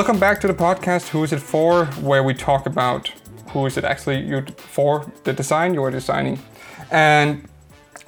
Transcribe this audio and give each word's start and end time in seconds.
welcome 0.00 0.18
back 0.18 0.40
to 0.40 0.46
the 0.46 0.54
podcast 0.54 1.08
Who 1.08 1.22
is 1.24 1.30
it 1.30 1.40
for? 1.40 1.84
where 2.00 2.22
we 2.22 2.32
talk 2.32 2.64
about 2.64 3.12
who 3.50 3.66
is 3.66 3.76
it 3.76 3.84
actually 3.84 4.20
you 4.20 4.46
for 4.56 5.12
the 5.24 5.34
design 5.34 5.74
you're 5.74 5.90
designing. 5.90 6.38
And 6.90 7.46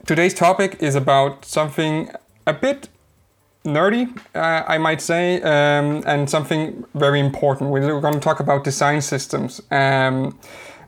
today's 0.06 0.32
topic 0.32 0.78
is 0.80 0.94
about 0.94 1.44
something 1.44 2.08
a 2.46 2.54
bit 2.54 2.88
nerdy, 3.66 4.04
uh, 4.34 4.64
I 4.66 4.78
might 4.78 5.02
say, 5.02 5.42
um, 5.42 6.02
and 6.06 6.30
something 6.30 6.82
very 6.94 7.20
important. 7.20 7.68
We're 7.68 8.00
going 8.00 8.14
to 8.14 8.20
talk 8.20 8.40
about 8.40 8.64
design 8.64 9.02
systems. 9.02 9.60
Um, 9.70 10.38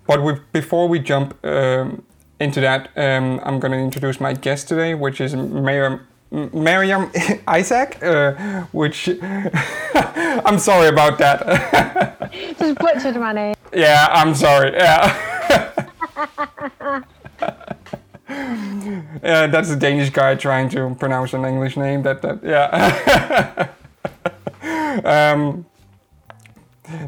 but 0.06 0.22
we, 0.22 0.36
before 0.54 0.88
we 0.88 1.00
jump 1.00 1.36
um, 1.44 2.02
into 2.40 2.62
that, 2.62 2.88
um, 2.96 3.40
I'm 3.44 3.60
going 3.60 3.72
to 3.72 3.78
introduce 3.78 4.20
my 4.20 4.32
guest 4.32 4.68
today, 4.68 4.94
which 4.94 5.20
is 5.20 5.36
Mayor 5.36 6.06
Mariam 6.34 7.10
Isaac, 7.46 8.02
uh, 8.02 8.32
which 8.72 9.08
I'm 10.42 10.58
sorry 10.58 10.88
about 10.88 11.18
that. 11.18 12.32
Just 12.58 12.78
butchered 12.78 13.16
my 13.16 13.32
name. 13.32 13.54
Yeah, 13.72 14.08
I'm 14.10 14.34
sorry. 14.34 14.72
Yeah. 14.72 15.16
yeah, 19.22 19.46
that's 19.46 19.70
a 19.70 19.76
Danish 19.76 20.10
guy 20.10 20.34
trying 20.34 20.68
to 20.70 20.96
pronounce 20.98 21.34
an 21.34 21.44
English 21.44 21.76
name. 21.76 22.02
That, 22.02 22.22
that 22.22 22.42
yeah. 22.42 23.68
um, 25.04 25.66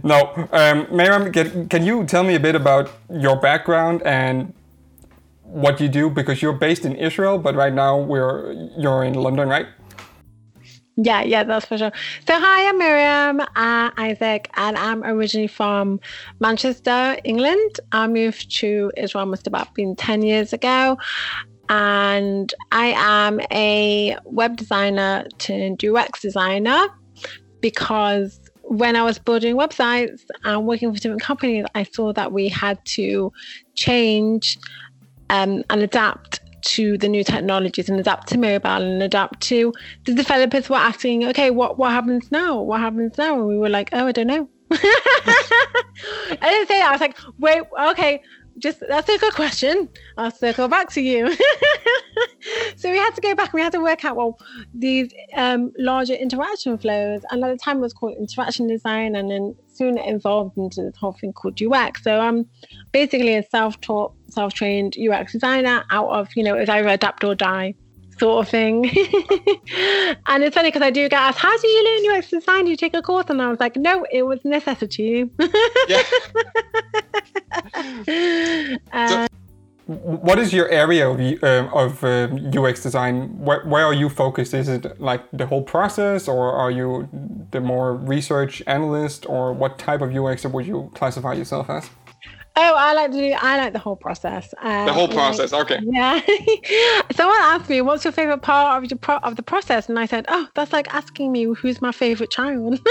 no, 0.05 0.49
um, 0.53 0.87
Mariam, 0.91 1.33
can, 1.33 1.69
can 1.69 1.85
you 1.85 2.05
tell 2.05 2.23
me 2.23 2.37
a 2.37 2.41
bit 2.41 2.55
about 2.55 2.91
your 3.11 3.37
background 3.37 4.03
and 4.03 4.55
what 5.47 5.81
you 5.81 5.89
do 5.89 6.11
because 6.11 6.43
you're 6.43 6.53
based 6.53 6.85
in 6.85 6.97
Israel, 6.97 7.39
but 7.39 7.55
right 7.55 7.73
now 7.73 7.99
we're 7.99 8.53
you're 8.77 9.05
in 9.05 9.15
London, 9.15 9.49
right? 9.49 9.67
Yeah, 10.99 11.23
yeah, 11.23 11.45
that's 11.45 11.67
for 11.67 11.77
sure. 11.77 11.93
So, 12.27 12.41
hi, 12.41 12.69
I'm 12.69 12.79
Miriam 12.79 13.41
uh, 13.41 13.91
Isaac, 13.99 14.49
and 14.55 14.79
I'm 14.79 15.05
originally 15.05 15.47
from 15.47 16.01
Manchester, 16.41 17.19
England. 17.23 17.81
I 17.93 18.07
moved 18.07 18.51
to 18.61 18.91
Israel 18.97 19.27
must 19.27 19.47
about 19.47 19.75
been 19.75 19.95
10 19.95 20.23
years 20.23 20.55
ago, 20.55 20.97
and 21.69 22.53
I 22.73 22.95
am 22.97 23.41
a 23.53 24.17
web 24.25 24.57
designer 24.57 25.27
turned 25.37 25.85
UX 25.85 26.23
designer 26.23 26.87
because 27.61 28.41
when 28.63 28.97
I 28.97 29.03
was 29.03 29.19
building 29.19 29.55
websites 29.55 30.23
and 30.45 30.67
working 30.67 30.93
for 30.93 30.99
different 30.99 31.23
companies, 31.23 31.67
I 31.75 31.85
saw 31.85 32.13
that 32.15 32.33
we 32.33 32.49
had 32.49 32.85
to 32.87 33.33
change 33.75 34.59
um, 35.31 35.65
and 35.71 35.83
adapt 35.83 36.41
to 36.63 36.99
the 36.99 37.09
new 37.09 37.23
technologies 37.23 37.89
and 37.89 38.01
adapt 38.01 38.29
to 38.29 38.39
mobile 38.39 38.83
and 38.83 39.03
adapt 39.03 39.41
to 39.41 39.73
the 40.05 40.15
developers 40.15 40.69
were 40.69 40.77
asking, 40.77 41.25
okay, 41.25 41.51
what 41.51 41.79
what 41.79 41.93
happens 41.93 42.31
now? 42.33 42.61
What 42.61 42.81
happens 42.81 43.17
now? 43.17 43.39
And 43.39 43.47
we 43.47 43.57
were 43.57 43.69
like, 43.69 43.91
oh, 43.93 44.07
I 44.07 44.13
don't 44.13 44.27
know. 44.27 44.49
I 44.73 46.39
didn't 46.41 46.69
say 46.69 46.79
that. 46.79 46.89
I 46.89 46.93
was 46.93 47.01
like, 47.01 47.17
wait, 47.39 47.63
okay, 47.91 48.21
just 48.59 48.83
that's 48.89 49.09
a 49.09 49.19
good 49.19 49.35
question. 49.35 49.89
I'll 50.17 50.31
circle 50.31 50.69
back 50.69 50.91
to 50.93 51.01
you. 51.01 51.33
so 52.77 52.91
we 52.91 52.97
had 52.97 53.15
to 53.15 53.21
go 53.21 53.35
back 53.35 53.53
we 53.53 53.61
had 53.61 53.73
to 53.73 53.81
work 53.81 54.05
out 54.05 54.17
well 54.17 54.39
these 54.75 55.13
um, 55.35 55.73
larger 55.79 56.15
interaction 56.15 56.79
flows. 56.79 57.23
And 57.31 57.45
at 57.45 57.51
the 57.51 57.59
time 57.59 57.79
it 57.79 57.83
was 57.83 57.93
called 57.93 58.17
interaction 58.19 58.67
design, 58.67 59.15
and 59.15 59.31
then 59.31 59.55
soon 59.77 59.99
evolved 59.99 60.57
into 60.57 60.83
this 60.83 60.97
whole 60.97 61.17
thing 61.21 61.33
called 61.33 61.61
UX. 61.61 62.03
So 62.03 62.21
I'm 62.21 62.47
basically 62.93 63.35
a 63.35 63.43
self-taught, 63.43 64.13
self-trained 64.31 64.97
UX 64.99 65.33
designer 65.33 65.85
out 65.91 66.09
of 66.09 66.29
you 66.37 66.43
know 66.43 66.55
it's 66.55 66.71
either 66.71 66.89
adapt 66.89 67.25
or 67.25 67.35
die 67.35 67.75
sort 68.19 68.47
of 68.47 68.51
thing. 68.51 68.85
and 70.27 70.43
it's 70.43 70.55
funny 70.55 70.69
because 70.69 70.83
I 70.83 70.91
do 70.91 71.09
get 71.09 71.21
asked, 71.21 71.39
how 71.39 71.57
do 71.57 71.69
you 71.69 71.85
learn 71.85 72.19
UX 72.19 72.31
design? 72.31 72.65
Do 72.65 72.71
you 72.71 72.77
take 72.77 72.95
a 72.95 73.03
course? 73.03 73.27
And 73.29 73.41
I 73.43 73.49
was 73.49 73.61
like, 73.61 73.77
no, 73.77 74.07
it 74.11 74.23
was 74.23 74.45
necessity. 74.45 75.31
yeah. 75.89 76.03
uh, 78.93 79.09
so, 79.09 79.27
what 79.87 80.39
is 80.39 80.53
your 80.53 80.69
area 80.69 81.09
of, 81.09 81.21
uh, 81.43 81.69
of 81.73 82.03
UX 82.03 82.83
design? 82.83 83.39
Where, 83.39 83.65
where 83.65 83.85
are 83.85 83.95
you 83.95 84.09
focused? 84.09 84.53
Is 84.53 84.69
it 84.69 85.01
like 85.01 85.23
the 85.33 85.47
whole 85.47 85.63
process, 85.63 86.27
or 86.27 86.53
are 86.53 86.73
you 86.73 87.09
the 87.57 87.61
more 87.61 87.95
research 87.97 88.63
analyst, 88.67 89.27
or 89.29 89.53
what 89.53 89.79
type 89.79 90.01
of 90.03 90.15
UX 90.15 90.45
would 90.45 90.67
you 90.67 90.91
classify 90.95 91.33
yourself 91.33 91.69
as? 91.71 91.91
Oh, 92.59 92.75
I 92.75 92.95
like 92.95 93.11
to 93.11 93.19
do. 93.19 93.35
I 93.39 93.59
like 93.59 93.75
the 93.75 93.79
whole 93.79 93.97
process. 93.97 94.55
Um, 94.63 94.87
the 94.87 94.93
whole 94.93 95.09
process, 95.09 95.53
like, 95.53 95.71
okay. 95.71 95.81
Yeah. 95.85 96.21
Someone 97.13 97.37
asked 97.41 97.69
me, 97.69 97.83
"What's 97.83 98.03
your 98.05 98.13
favorite 98.13 98.41
part 98.41 98.83
of 98.83 98.89
the 98.89 98.97
pro- 98.97 99.19
of 99.19 99.37
the 99.37 99.43
process?" 99.43 99.91
And 99.91 99.99
I 99.99 100.07
said, 100.07 100.25
"Oh, 100.29 100.49
that's 100.55 100.73
like 100.73 100.93
asking 100.95 101.33
me 101.33 101.45
who's 101.45 101.83
my 101.83 101.93
favorite 101.93 102.31
child." 102.31 102.81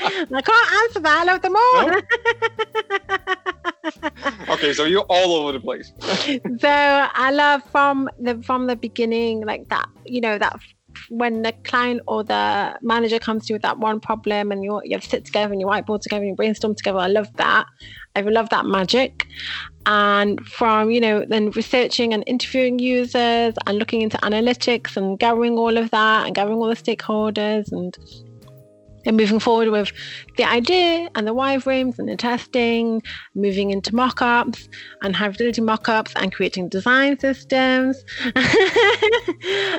I 0.00 0.42
can't 0.42 0.72
answer 0.82 1.00
that. 1.00 1.18
I 1.20 1.24
love 1.24 1.42
them 1.42 1.56
all. 1.56 1.90
okay, 4.54 4.72
so 4.72 4.84
you're 4.84 5.06
all 5.08 5.34
over 5.34 5.52
the 5.52 5.60
place. 5.60 5.92
so 6.58 6.68
I 6.68 7.30
love 7.30 7.62
from 7.70 8.08
the 8.18 8.42
from 8.42 8.66
the 8.66 8.74
beginning, 8.74 9.46
like 9.46 9.68
that. 9.68 9.88
You 10.04 10.20
know 10.20 10.36
that 10.36 10.58
when 11.08 11.42
the 11.42 11.52
client 11.64 12.00
or 12.06 12.24
the 12.24 12.78
manager 12.82 13.18
comes 13.18 13.46
to 13.46 13.52
you 13.52 13.54
with 13.54 13.62
that 13.62 13.78
one 13.78 14.00
problem 14.00 14.52
and 14.52 14.64
you 14.64 14.80
you 14.84 15.00
sit 15.00 15.24
together 15.24 15.52
and 15.52 15.60
you 15.60 15.66
whiteboard 15.66 16.00
together 16.00 16.22
and 16.22 16.30
you 16.30 16.34
brainstorm 16.34 16.74
together. 16.74 16.98
I 16.98 17.08
love 17.08 17.28
that. 17.36 17.66
I 18.16 18.20
love 18.22 18.48
that 18.50 18.66
magic. 18.66 19.26
And 19.86 20.44
from, 20.46 20.90
you 20.90 21.00
know, 21.00 21.24
then 21.26 21.50
researching 21.50 22.12
and 22.12 22.24
interviewing 22.26 22.78
users 22.78 23.54
and 23.66 23.78
looking 23.78 24.02
into 24.02 24.18
analytics 24.18 24.96
and 24.96 25.18
gathering 25.18 25.56
all 25.56 25.78
of 25.78 25.90
that 25.90 26.26
and 26.26 26.34
gathering 26.34 26.58
all 26.58 26.68
the 26.68 26.74
stakeholders 26.74 27.72
and 27.72 27.96
and 29.08 29.16
moving 29.16 29.40
forward 29.40 29.70
with 29.70 29.90
the 30.36 30.44
idea 30.44 31.08
and 31.14 31.26
the 31.26 31.34
wireframes 31.34 31.98
and 31.98 32.08
the 32.08 32.14
testing, 32.14 33.02
moving 33.34 33.70
into 33.70 33.94
mock-ups 33.94 34.68
and 35.02 35.16
high 35.16 35.32
fidelity 35.32 35.62
mock-ups 35.62 36.12
and 36.16 36.32
creating 36.32 36.68
design 36.68 37.18
systems 37.18 38.04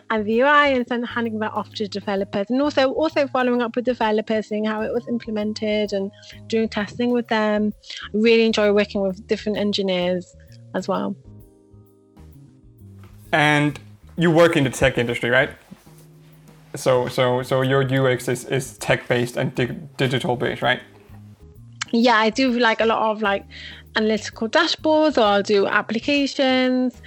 and 0.09 0.25
the 0.25 0.39
UI 0.39 0.73
and 0.73 0.85
then 0.87 1.03
handing 1.03 1.37
that 1.39 1.53
off 1.53 1.71
to 1.75 1.87
developers 1.87 2.47
and 2.49 2.59
also 2.59 2.91
also 2.93 3.27
following 3.27 3.61
up 3.61 3.75
with 3.75 3.85
developers, 3.85 4.47
seeing 4.47 4.65
how 4.65 4.81
it 4.81 4.91
was 4.91 5.07
implemented 5.07 5.93
and 5.93 6.11
doing 6.47 6.67
testing 6.67 7.11
with 7.11 7.27
them. 7.27 7.71
I 8.05 8.17
really 8.17 8.45
enjoy 8.45 8.73
working 8.73 9.01
with 9.01 9.25
different 9.27 9.59
engineers 9.59 10.35
as 10.73 10.87
well. 10.87 11.15
And 13.31 13.79
you 14.17 14.31
work 14.31 14.57
in 14.57 14.63
the 14.63 14.71
tech 14.71 14.97
industry, 14.97 15.29
right? 15.29 15.51
So 16.75 17.07
so 17.07 17.41
so 17.43 17.61
your 17.61 17.83
UX 17.83 18.27
is, 18.27 18.45
is 18.45 18.77
tech 18.77 19.07
based 19.07 19.37
and 19.37 19.53
di- 19.55 19.77
digital 19.97 20.35
based, 20.35 20.61
right? 20.61 20.81
Yeah, 21.91 22.17
I 22.17 22.29
do 22.29 22.51
like 22.51 22.81
a 22.81 22.85
lot 22.85 23.11
of 23.11 23.21
like 23.21 23.45
analytical 23.95 24.47
dashboards, 24.49 25.17
or 25.17 25.21
I'll 25.21 25.43
do 25.43 25.67
applications. 25.67 27.01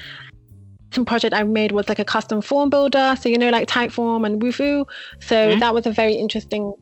Some 0.93 1.07
project 1.07 1.35
I 1.35 1.43
made 1.45 1.73
was 1.73 1.89
like 1.89 1.99
a 1.99 2.05
custom 2.05 2.43
form 2.43 2.69
builder, 2.69 3.17
so 3.19 3.29
you 3.29 3.39
know 3.39 3.51
like 3.51 3.69
Typeform 3.69 4.27
and 4.27 4.43
Wufoo. 4.43 4.85
So 5.21 5.37
mm-hmm. 5.37 5.61
that 5.61 5.73
was 5.73 5.87
a 5.87 5.93
very 5.93 6.15
interesting 6.15 6.75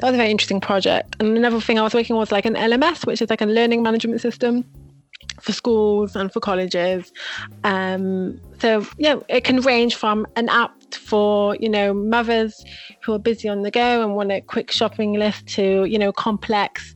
that 0.00 0.08
was 0.08 0.14
a 0.14 0.18
very 0.18 0.30
interesting 0.30 0.60
project. 0.60 1.16
And 1.20 1.36
another 1.36 1.60
thing 1.60 1.78
I 1.78 1.82
was 1.82 1.94
working 1.94 2.16
was 2.16 2.32
like 2.32 2.44
an 2.44 2.54
LMS, 2.54 3.06
which 3.06 3.22
is 3.22 3.30
like 3.30 3.40
a 3.40 3.46
learning 3.46 3.82
management 3.82 4.20
system 4.20 4.64
for 5.40 5.52
schools 5.52 6.16
and 6.16 6.32
for 6.32 6.40
colleges. 6.40 7.12
Um, 7.64 8.40
so 8.58 8.86
yeah, 8.98 9.16
it 9.28 9.44
can 9.44 9.60
range 9.60 9.94
from 9.94 10.26
an 10.36 10.48
app 10.48 10.72
for 10.96 11.56
you 11.56 11.68
know 11.68 11.92
mothers 11.94 12.64
who 13.04 13.12
are 13.12 13.18
busy 13.18 13.48
on 13.48 13.62
the 13.62 13.70
go 13.70 14.02
and 14.02 14.14
want 14.14 14.32
a 14.32 14.40
quick 14.40 14.70
shopping 14.70 15.14
list 15.14 15.46
to 15.48 15.84
you 15.84 15.98
know 15.98 16.12
complex 16.12 16.94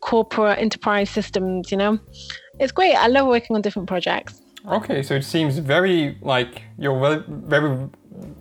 corporate 0.00 0.58
enterprise 0.58 1.10
systems. 1.10 1.70
You 1.70 1.78
know, 1.78 1.98
it's 2.58 2.72
great. 2.72 2.94
I 2.94 3.06
love 3.06 3.26
working 3.26 3.56
on 3.56 3.62
different 3.62 3.88
projects. 3.88 4.42
Okay, 4.66 5.02
so 5.02 5.14
it 5.14 5.24
seems 5.24 5.58
very 5.58 6.18
like 6.20 6.62
you're 6.78 6.98
well, 6.98 7.24
very 7.28 7.88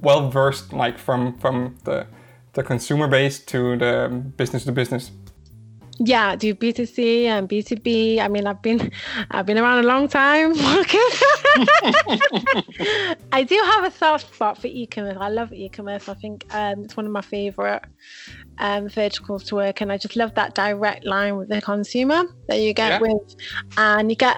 well 0.02 0.30
versed, 0.30 0.74
like 0.74 0.98
from 0.98 1.38
from 1.38 1.78
the 1.86 2.08
the 2.54 2.64
consumer 2.64 3.08
base 3.08 3.40
to 3.40 3.78
the 3.78 4.10
business 4.36 4.66
to 4.66 4.72
business 4.72 5.12
yeah, 6.00 6.36
do 6.36 6.56
B2C 6.56 7.26
and 7.26 7.50
B2B. 7.50 8.20
I 8.20 8.28
mean, 8.28 8.48
I've 8.48 8.62
been 8.62 8.92
I've 9.32 9.46
been 9.46 9.58
around 9.58 9.84
a 9.84 9.88
long 9.88 10.08
time. 10.08 10.54
I 13.32 13.44
do 13.48 13.62
have 13.66 13.84
a 13.84 13.92
soft 13.92 14.34
spot 14.34 14.58
for 14.58 14.68
e-commerce. 14.68 15.18
I 15.20 15.30
love 15.30 15.52
e-commerce. 15.52 16.08
I 16.08 16.14
think 16.14 16.46
um, 16.54 16.86
it's 16.86 16.96
one 16.96 17.06
of 17.06 17.12
my 17.12 17.22
favorite 17.22 17.84
um, 18.60 18.88
verticals 18.88 19.44
to 19.46 19.56
work, 19.56 19.82
and 19.82 19.92
I 19.92 19.98
just 19.98 20.16
love 20.16 20.34
that 20.36 20.56
direct 20.56 21.06
line 21.06 21.36
with 21.36 21.50
the 21.50 21.62
consumer 21.62 22.24
that 22.48 22.60
you 22.62 22.74
get 22.74 22.90
yeah. 22.90 23.00
with, 23.02 23.36
and 23.78 24.10
you 24.10 24.16
get 24.16 24.38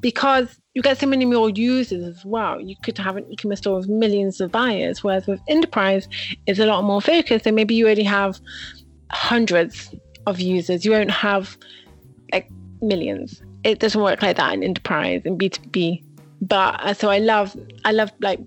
because 0.00 0.58
you 0.74 0.80
get 0.80 0.98
so 0.98 1.06
many 1.06 1.26
more 1.26 1.50
users 1.50 2.16
as 2.16 2.24
well. 2.24 2.58
You 2.60 2.76
could 2.82 2.96
have 2.96 3.16
an 3.16 3.30
e-commerce 3.30 3.58
store 3.58 3.76
with 3.76 3.88
millions 3.88 4.40
of 4.40 4.50
buyers, 4.50 5.04
whereas 5.04 5.26
with 5.26 5.40
enterprise, 5.48 6.08
it's 6.46 6.58
a 6.58 6.66
lot 6.66 6.82
more 6.84 7.02
focused. 7.02 7.46
And 7.46 7.54
maybe 7.54 7.74
you 7.74 7.84
already 7.84 8.04
have 8.04 8.40
hundreds 9.10 9.94
of 10.26 10.40
users. 10.40 10.84
You 10.84 10.92
won't 10.92 11.10
have 11.10 11.56
like 12.32 12.50
millions. 12.80 13.42
It 13.64 13.78
doesn't 13.78 14.00
work 14.00 14.22
like 14.22 14.36
that 14.36 14.54
in 14.54 14.62
enterprise 14.62 15.22
and 15.24 15.38
B2B. 15.38 16.04
But 16.40 16.80
uh, 16.82 16.94
so 16.94 17.10
I 17.10 17.18
love, 17.18 17.56
I 17.84 17.92
love 17.92 18.10
like 18.20 18.40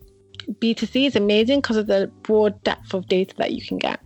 B2C 0.60 1.08
is 1.08 1.16
amazing 1.16 1.62
because 1.62 1.78
of 1.78 1.88
the 1.88 2.12
broad 2.24 2.62
depth 2.64 2.94
of 2.94 3.08
data 3.08 3.34
that 3.38 3.54
you 3.54 3.66
can 3.66 3.78
get. 3.78 4.00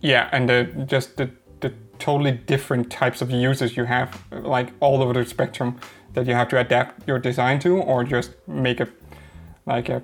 Yeah, 0.00 0.28
and 0.32 0.48
the, 0.48 0.64
just 0.86 1.16
the, 1.16 1.30
the 1.60 1.74
totally 1.98 2.32
different 2.32 2.90
types 2.90 3.20
of 3.20 3.30
users 3.30 3.76
you 3.76 3.84
have, 3.84 4.22
like 4.30 4.72
all 4.80 5.02
over 5.02 5.12
the 5.12 5.26
spectrum 5.26 5.78
that 6.14 6.26
you 6.26 6.34
have 6.34 6.48
to 6.48 6.58
adapt 6.58 7.06
your 7.06 7.18
design 7.18 7.58
to, 7.60 7.76
or 7.76 8.04
just 8.04 8.32
make 8.46 8.80
a 8.80 8.88
like 9.66 9.88
a, 9.88 10.02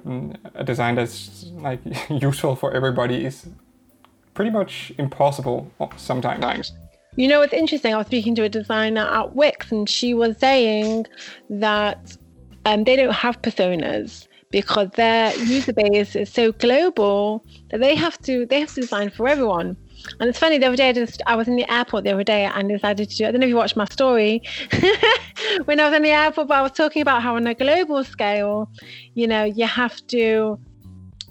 a 0.55 0.63
design 0.63 0.95
that's 0.95 1.47
like 1.55 1.81
useful 2.11 2.55
for 2.55 2.73
everybody 2.73 3.25
is 3.25 3.49
pretty 4.37 4.53
much 4.53 4.93
impossible 4.99 5.69
sometimes. 5.97 6.73
You 7.17 7.27
know, 7.27 7.41
it's 7.41 7.55
interesting. 7.55 7.95
I 7.95 7.97
was 7.97 8.07
speaking 8.07 8.35
to 8.37 8.43
a 8.45 8.49
designer 8.49 9.01
at 9.01 9.35
Wix, 9.35 9.73
and 9.73 9.89
she 9.89 10.13
was 10.13 10.37
saying 10.39 11.07
that 11.49 12.17
um, 12.67 12.85
they 12.85 12.95
don't 12.95 13.15
have 13.15 13.41
personas 13.41 14.29
because 14.51 14.91
their 14.91 15.35
user 15.39 15.73
base 15.73 16.15
is 16.15 16.31
so 16.31 16.53
global 16.53 17.45
that 17.71 17.81
they 17.81 17.95
have 17.95 18.19
to 18.23 18.47
they 18.47 18.61
have 18.61 18.73
to 18.75 18.83
design 18.83 19.11
for 19.11 19.27
everyone. 19.27 19.77
And 20.21 20.29
it's 20.29 20.39
funny, 20.39 20.59
the 20.59 20.67
other 20.67 20.77
day 20.77 20.91
I 20.91 20.93
just 20.93 21.23
I 21.27 21.35
was 21.35 21.49
in 21.49 21.57
the 21.57 21.71
airport 21.73 22.05
the 22.05 22.13
other 22.13 22.23
day 22.23 22.45
and 22.45 22.69
decided 22.69 23.09
to 23.11 23.17
do 23.17 23.27
I 23.27 23.31
don't 23.33 23.41
know 23.41 23.47
if 23.47 23.51
you 23.51 23.57
watched 23.57 23.77
my 23.77 23.87
story 23.87 24.43
when 25.65 25.81
I 25.81 25.89
was 25.89 25.97
in 25.97 26.03
the 26.03 26.11
airport, 26.11 26.49
but 26.49 26.59
I 26.59 26.63
was 26.63 26.73
talking 26.73 27.03
about 27.03 27.23
how 27.23 27.37
on 27.37 27.47
a 27.47 27.55
global 27.55 28.05
scale, 28.05 28.71
you 29.15 29.27
know, 29.27 29.45
you 29.45 29.67
have 29.67 30.07
to 30.09 30.59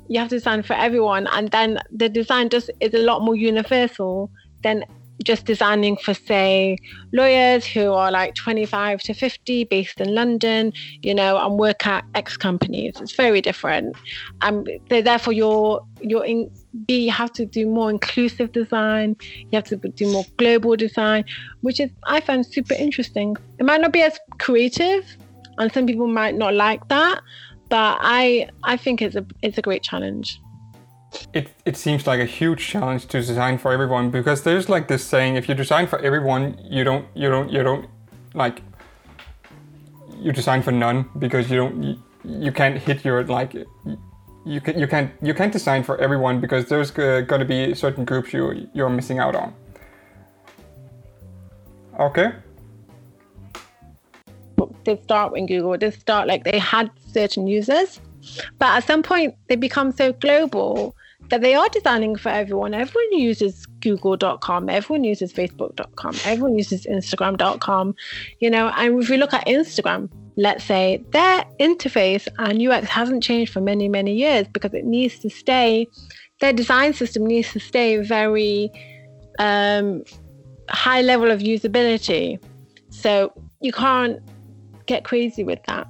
you 0.08 0.20
have 0.20 0.30
to 0.30 0.36
design 0.36 0.64
for 0.64 0.74
everyone 0.74 1.28
and 1.28 1.52
then 1.52 1.80
the 1.92 2.10
design 2.10 2.50
just 2.50 2.70
is 2.80 2.94
a 2.94 3.00
lot 3.00 3.22
more 3.22 3.36
universal 3.36 4.30
than 4.64 4.84
just 5.24 5.46
designing 5.46 5.96
for 5.96 6.14
say 6.14 6.78
lawyers 7.14 7.66
who 7.66 7.94
are 7.94 8.12
like 8.12 8.36
25 8.36 9.02
to 9.02 9.14
50 9.14 9.64
based 9.66 10.02
in 10.02 10.14
london 10.14 10.74
you 11.02 11.14
know 11.14 11.38
and 11.38 11.58
work 11.58 11.88
at 11.88 12.04
x 12.16 12.38
companies. 12.38 12.94
It's 13.00 13.16
very 13.16 13.42
different. 13.42 13.96
And 14.42 14.68
um, 14.68 14.78
so 14.90 15.02
therefore 15.02 15.34
you're 15.34 15.86
you're 16.02 16.26
in 16.26 16.50
b 16.86 17.06
you 17.06 17.12
have 17.12 17.32
to 17.34 17.46
do 17.46 17.68
more 17.68 17.90
inclusive 17.90 18.52
design. 18.52 19.16
You 19.22 19.50
have 19.54 19.64
to 19.66 19.78
do 19.78 20.12
more 20.12 20.26
global 20.38 20.76
design 20.76 21.26
which 21.62 21.80
is 21.80 21.90
i 22.04 22.20
find 22.20 22.46
super 22.46 22.74
interesting. 22.74 23.36
It 23.60 23.66
might 23.66 23.82
not 23.82 23.94
be 23.94 24.02
as 24.02 24.20
creative 24.40 25.06
and 25.58 25.72
some 25.72 25.86
people 25.86 26.08
might 26.08 26.36
not 26.36 26.54
like 26.54 26.88
that 26.90 27.22
but 27.70 27.98
i 28.02 28.50
i 28.64 28.78
think 28.78 29.02
it's 29.02 29.16
a 29.16 29.26
it's 29.42 29.58
a 29.58 29.62
great 29.62 29.84
challenge. 29.84 30.42
It, 31.34 31.48
it 31.64 31.78
seems 31.78 32.06
like 32.08 32.20
a 32.20 32.26
huge 32.26 32.68
challenge 32.68 33.08
to 33.08 33.22
design 33.22 33.58
for 33.58 33.72
everyone 33.72 34.12
because 34.12 34.44
there's 34.44 34.68
like 34.68 34.90
this 34.90 35.02
saying 35.02 35.38
if 35.38 35.48
you 35.48 35.56
design 35.56 35.88
for 35.88 35.98
everyone 36.00 36.58
you 36.70 36.84
don't 36.84 37.06
you 37.16 37.30
don't 37.30 37.50
you 37.50 37.64
don't 37.64 37.88
like 38.34 38.62
you 40.18 40.34
design 40.34 40.62
for 40.62 40.72
none 40.72 41.10
because 41.18 41.50
you 41.50 41.56
don't 41.56 41.82
you, 41.82 41.96
you 42.26 42.52
can't 42.52 42.78
hit 42.78 43.06
your 43.06 43.24
like 43.24 43.54
you 44.46 44.60
can 44.60 44.78
you 44.78 44.88
can't 44.88 45.10
you 45.22 45.34
can't 45.34 45.54
design 45.54 45.84
for 45.84 45.98
everyone 46.00 46.42
because 46.42 46.66
there's 46.66 46.92
uh, 47.00 47.22
going 47.22 47.40
to 47.40 47.46
be 47.46 47.74
certain 47.74 48.04
groups 48.04 48.34
you 48.34 48.68
you're 48.74 48.90
missing 48.90 49.20
out 49.20 49.36
on. 49.36 49.54
Okay 51.98 52.34
they 54.86 55.00
start 55.02 55.38
in 55.38 55.46
google 55.46 55.78
they 55.78 55.92
start 55.92 56.28
like 56.28 56.44
they 56.44 56.60
had 56.60 56.90
certain 57.12 57.48
users 57.48 58.00
but 58.58 58.78
at 58.78 58.84
some 58.84 59.04
point 59.04 59.36
they 59.48 59.56
become 59.56 59.92
so 59.92 60.14
global 60.14 60.96
that 61.30 61.42
they 61.42 61.56
are 61.56 61.68
designing 61.70 62.16
for 62.16 62.30
everyone. 62.30 62.74
Everyone 62.74 63.20
uses 63.20 63.66
google.com, 63.80 64.70
everyone 64.70 65.04
uses 65.04 65.34
facebook.com, 65.34 66.16
everyone 66.26 66.58
uses 66.58 66.86
instagram.com, 66.86 67.96
you 68.40 68.50
know, 68.50 68.72
and 68.76 69.02
if 69.02 69.10
we 69.10 69.18
look 69.18 69.34
at 69.34 69.46
Instagram, 69.48 70.10
let's 70.38 70.64
say 70.64 71.04
their 71.12 71.46
interface 71.60 72.28
and 72.38 72.62
UX 72.62 72.88
hasn't 72.88 73.24
changed 73.24 73.52
for 73.52 73.62
many, 73.62 73.88
many 73.88 74.14
years 74.14 74.48
because 74.48 74.74
it 74.74 74.86
needs 74.86 75.20
to 75.20 75.30
stay, 75.30 75.88
their 76.42 76.54
design 76.54 76.94
system 76.94 77.26
needs 77.26 77.52
to 77.54 77.60
stay 77.60 77.98
very 77.98 78.72
um, 79.40 80.04
high 80.70 81.02
level 81.02 81.32
of 81.32 81.40
usability. 81.40 82.40
So 82.90 83.34
you 83.62 83.72
can't 83.72 84.22
get 84.86 85.04
crazy 85.04 85.44
with 85.44 85.60
that. 85.68 85.88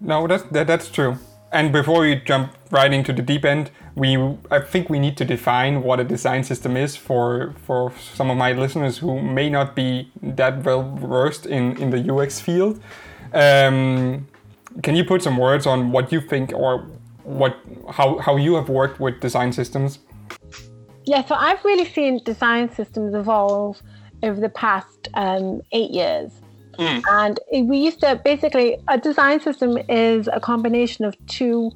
No, 0.00 0.26
that's 0.26 0.44
that, 0.44 0.66
that's 0.66 0.88
true. 0.90 1.18
And 1.52 1.72
before 1.72 2.00
we 2.00 2.16
jump 2.16 2.54
right 2.70 2.92
into 2.92 3.12
the 3.12 3.22
deep 3.22 3.44
end, 3.44 3.70
we 3.94 4.16
I 4.50 4.60
think 4.60 4.90
we 4.90 4.98
need 4.98 5.16
to 5.16 5.24
define 5.24 5.82
what 5.82 6.00
a 6.00 6.04
design 6.04 6.44
system 6.44 6.76
is 6.76 6.96
for 6.96 7.54
for 7.64 7.92
some 8.14 8.30
of 8.30 8.36
my 8.36 8.52
listeners 8.52 8.98
who 8.98 9.20
may 9.22 9.48
not 9.48 9.74
be 9.74 10.10
that 10.22 10.64
well 10.64 10.96
versed 10.96 11.46
in 11.46 11.76
in 11.80 11.90
the 11.90 12.12
UX 12.12 12.40
field. 12.40 12.80
Um, 13.32 14.26
can 14.82 14.94
you 14.96 15.04
put 15.04 15.22
some 15.22 15.36
words 15.38 15.66
on 15.66 15.92
what 15.92 16.12
you 16.12 16.20
think 16.20 16.52
or 16.52 16.86
what 17.24 17.56
how 17.90 18.18
how 18.18 18.36
you 18.36 18.54
have 18.54 18.68
worked 18.68 19.00
with 19.00 19.20
design 19.20 19.52
systems? 19.52 20.00
Yeah, 21.04 21.24
so 21.24 21.36
I've 21.36 21.64
really 21.64 21.84
seen 21.84 22.20
design 22.24 22.70
systems 22.74 23.14
evolve 23.14 23.80
over 24.22 24.40
the 24.40 24.48
past 24.48 25.08
um, 25.14 25.62
eight 25.72 25.90
years. 25.90 26.32
Mm. 26.78 27.02
And 27.10 27.68
we 27.68 27.78
used 27.78 28.00
to 28.00 28.20
basically, 28.24 28.78
a 28.88 28.98
design 28.98 29.40
system 29.40 29.78
is 29.88 30.28
a 30.32 30.40
combination 30.40 31.04
of 31.04 31.14
two 31.26 31.72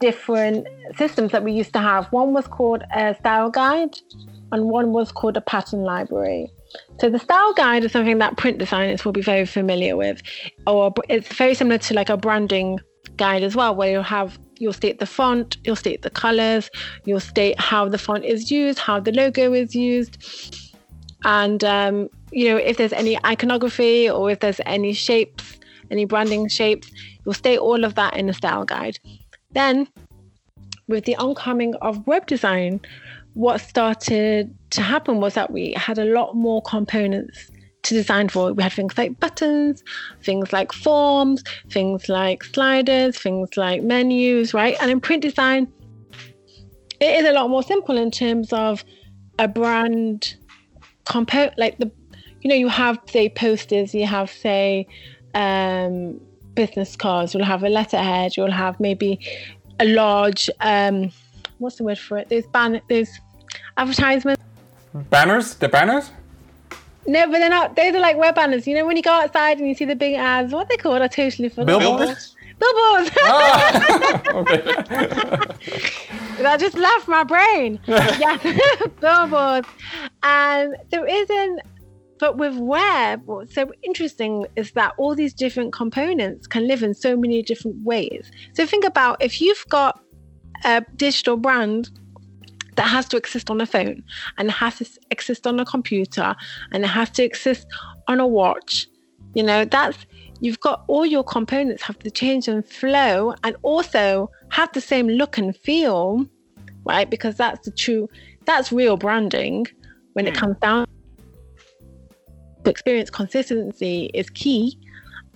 different 0.00 0.66
systems 0.96 1.32
that 1.32 1.44
we 1.44 1.52
used 1.52 1.72
to 1.72 1.78
have. 1.78 2.06
One 2.12 2.32
was 2.32 2.46
called 2.46 2.82
a 2.94 3.14
style 3.14 3.50
guide, 3.50 3.96
and 4.52 4.64
one 4.64 4.92
was 4.92 5.12
called 5.12 5.36
a 5.36 5.40
pattern 5.40 5.82
library. 5.82 6.50
So 7.00 7.08
the 7.08 7.18
style 7.18 7.54
guide 7.54 7.84
is 7.84 7.92
something 7.92 8.18
that 8.18 8.36
print 8.36 8.58
designers 8.58 9.04
will 9.04 9.12
be 9.12 9.22
very 9.22 9.46
familiar 9.46 9.96
with, 9.96 10.22
or 10.66 10.92
it's 11.08 11.28
very 11.34 11.54
similar 11.54 11.78
to 11.78 11.94
like 11.94 12.08
a 12.08 12.16
branding 12.16 12.80
guide 13.16 13.42
as 13.42 13.54
well, 13.54 13.74
where 13.74 13.90
you'll 13.90 14.02
have 14.02 14.38
you'll 14.58 14.72
state 14.72 14.98
the 14.98 15.06
font, 15.06 15.56
you'll 15.64 15.76
state 15.76 16.02
the 16.02 16.10
colors, 16.10 16.70
you'll 17.04 17.20
state 17.20 17.58
how 17.60 17.88
the 17.88 17.98
font 17.98 18.24
is 18.24 18.50
used, 18.50 18.78
how 18.78 19.00
the 19.00 19.12
logo 19.12 19.52
is 19.52 19.74
used, 19.74 20.18
and 21.24 21.64
um, 21.64 22.08
you 22.34 22.48
know, 22.48 22.56
if 22.56 22.76
there's 22.76 22.92
any 22.92 23.16
iconography 23.24 24.10
or 24.10 24.28
if 24.28 24.40
there's 24.40 24.60
any 24.66 24.92
shapes, 24.92 25.56
any 25.90 26.04
branding 26.04 26.48
shapes, 26.48 26.90
you'll 27.24 27.32
state 27.32 27.58
all 27.58 27.84
of 27.84 27.94
that 27.94 28.16
in 28.16 28.26
the 28.26 28.34
style 28.34 28.64
guide. 28.64 28.98
Then, 29.52 29.86
with 30.88 31.04
the 31.04 31.14
oncoming 31.16 31.76
of 31.76 32.04
web 32.08 32.26
design, 32.26 32.80
what 33.34 33.60
started 33.60 34.52
to 34.70 34.82
happen 34.82 35.20
was 35.20 35.34
that 35.34 35.52
we 35.52 35.74
had 35.76 35.96
a 35.98 36.04
lot 36.06 36.34
more 36.34 36.60
components 36.62 37.52
to 37.84 37.94
design 37.94 38.28
for. 38.28 38.52
We 38.52 38.64
had 38.64 38.72
things 38.72 38.98
like 38.98 39.20
buttons, 39.20 39.84
things 40.22 40.52
like 40.52 40.72
forms, 40.72 41.44
things 41.70 42.08
like 42.08 42.42
sliders, 42.42 43.16
things 43.16 43.56
like 43.56 43.84
menus, 43.84 44.52
right? 44.52 44.76
And 44.80 44.90
in 44.90 45.00
print 45.00 45.22
design, 45.22 45.72
it 47.00 47.20
is 47.20 47.28
a 47.28 47.32
lot 47.32 47.48
more 47.48 47.62
simple 47.62 47.96
in 47.96 48.10
terms 48.10 48.52
of 48.52 48.84
a 49.38 49.46
brand 49.46 50.34
compo 51.04 51.50
like 51.58 51.76
the 51.78 51.90
you 52.44 52.50
know, 52.50 52.54
you 52.54 52.68
have 52.68 52.98
say 53.08 53.28
posters, 53.30 53.94
you 53.94 54.06
have 54.06 54.30
say 54.30 54.86
um, 55.34 56.20
business 56.54 56.94
cards, 56.94 57.34
you'll 57.34 57.44
have 57.44 57.64
a 57.64 57.68
letterhead, 57.68 58.36
you'll 58.36 58.52
have 58.52 58.78
maybe 58.78 59.18
a 59.80 59.86
large 59.86 60.48
um, 60.60 61.10
what's 61.58 61.76
the 61.76 61.84
word 61.84 61.98
for 61.98 62.18
it? 62.18 62.28
There's 62.28 62.46
ban 62.46 62.80
there's 62.88 63.08
advertisements. 63.76 64.42
Banners? 64.94 65.54
The 65.56 65.68
banners? 65.68 66.10
No, 67.06 67.26
but 67.26 67.38
they're 67.38 67.50
not. 67.50 67.76
Those 67.76 67.94
are 67.94 68.00
like 68.00 68.16
web 68.16 68.34
banners. 68.34 68.66
You 68.66 68.74
know, 68.74 68.86
when 68.86 68.96
you 68.96 69.02
go 69.02 69.10
outside 69.10 69.58
and 69.58 69.66
you 69.66 69.74
see 69.74 69.84
the 69.84 69.96
big 69.96 70.14
ads, 70.14 70.52
what 70.52 70.66
are 70.66 70.68
they 70.68 70.76
called? 70.76 71.02
I 71.02 71.08
totally 71.08 71.48
forgot. 71.48 71.80
Billboards. 71.80 72.36
Billboards. 72.58 73.10
Ah, 73.22 74.22
okay. 74.34 74.62
that 76.42 76.60
just 76.60 76.76
left 76.76 77.08
my 77.08 77.24
brain. 77.24 77.80
yeah, 77.86 78.38
billboards, 79.00 79.68
and 80.22 80.76
there 80.90 81.06
isn't 81.06 81.60
but 82.24 82.38
with 82.38 82.56
web, 82.56 83.20
what's 83.26 83.54
so 83.54 83.70
interesting 83.82 84.46
is 84.56 84.70
that 84.70 84.94
all 84.96 85.14
these 85.14 85.34
different 85.34 85.74
components 85.74 86.46
can 86.46 86.66
live 86.66 86.82
in 86.82 86.94
so 86.94 87.18
many 87.18 87.42
different 87.42 87.76
ways. 87.84 88.30
So 88.54 88.64
think 88.64 88.86
about 88.86 89.22
if 89.22 89.42
you've 89.42 89.62
got 89.68 90.00
a 90.64 90.82
digital 90.96 91.36
brand 91.36 91.90
that 92.76 92.84
has 92.84 93.06
to 93.08 93.18
exist 93.18 93.50
on 93.50 93.60
a 93.60 93.66
phone 93.66 94.02
and 94.38 94.50
has 94.50 94.78
to 94.78 94.88
exist 95.10 95.46
on 95.46 95.60
a 95.60 95.66
computer 95.66 96.34
and 96.72 96.82
it 96.82 96.86
has 96.86 97.10
to 97.10 97.22
exist 97.22 97.66
on 98.08 98.20
a 98.20 98.26
watch, 98.26 98.86
you 99.34 99.42
know, 99.42 99.66
that's 99.66 100.06
you've 100.40 100.60
got 100.60 100.82
all 100.86 101.04
your 101.04 101.24
components 101.24 101.82
have 101.82 101.98
to 101.98 102.10
change 102.10 102.48
and 102.48 102.66
flow 102.66 103.34
and 103.44 103.54
also 103.60 104.30
have 104.48 104.72
the 104.72 104.80
same 104.80 105.08
look 105.08 105.36
and 105.36 105.54
feel, 105.58 106.24
right? 106.86 107.10
Because 107.10 107.36
that's 107.36 107.66
the 107.66 107.70
true, 107.70 108.08
that's 108.46 108.72
real 108.72 108.96
branding 108.96 109.66
when 110.14 110.26
it 110.26 110.30
hmm. 110.30 110.40
comes 110.40 110.56
down 110.60 110.86
experience 112.70 113.10
consistency 113.10 114.10
is 114.14 114.30
key. 114.30 114.78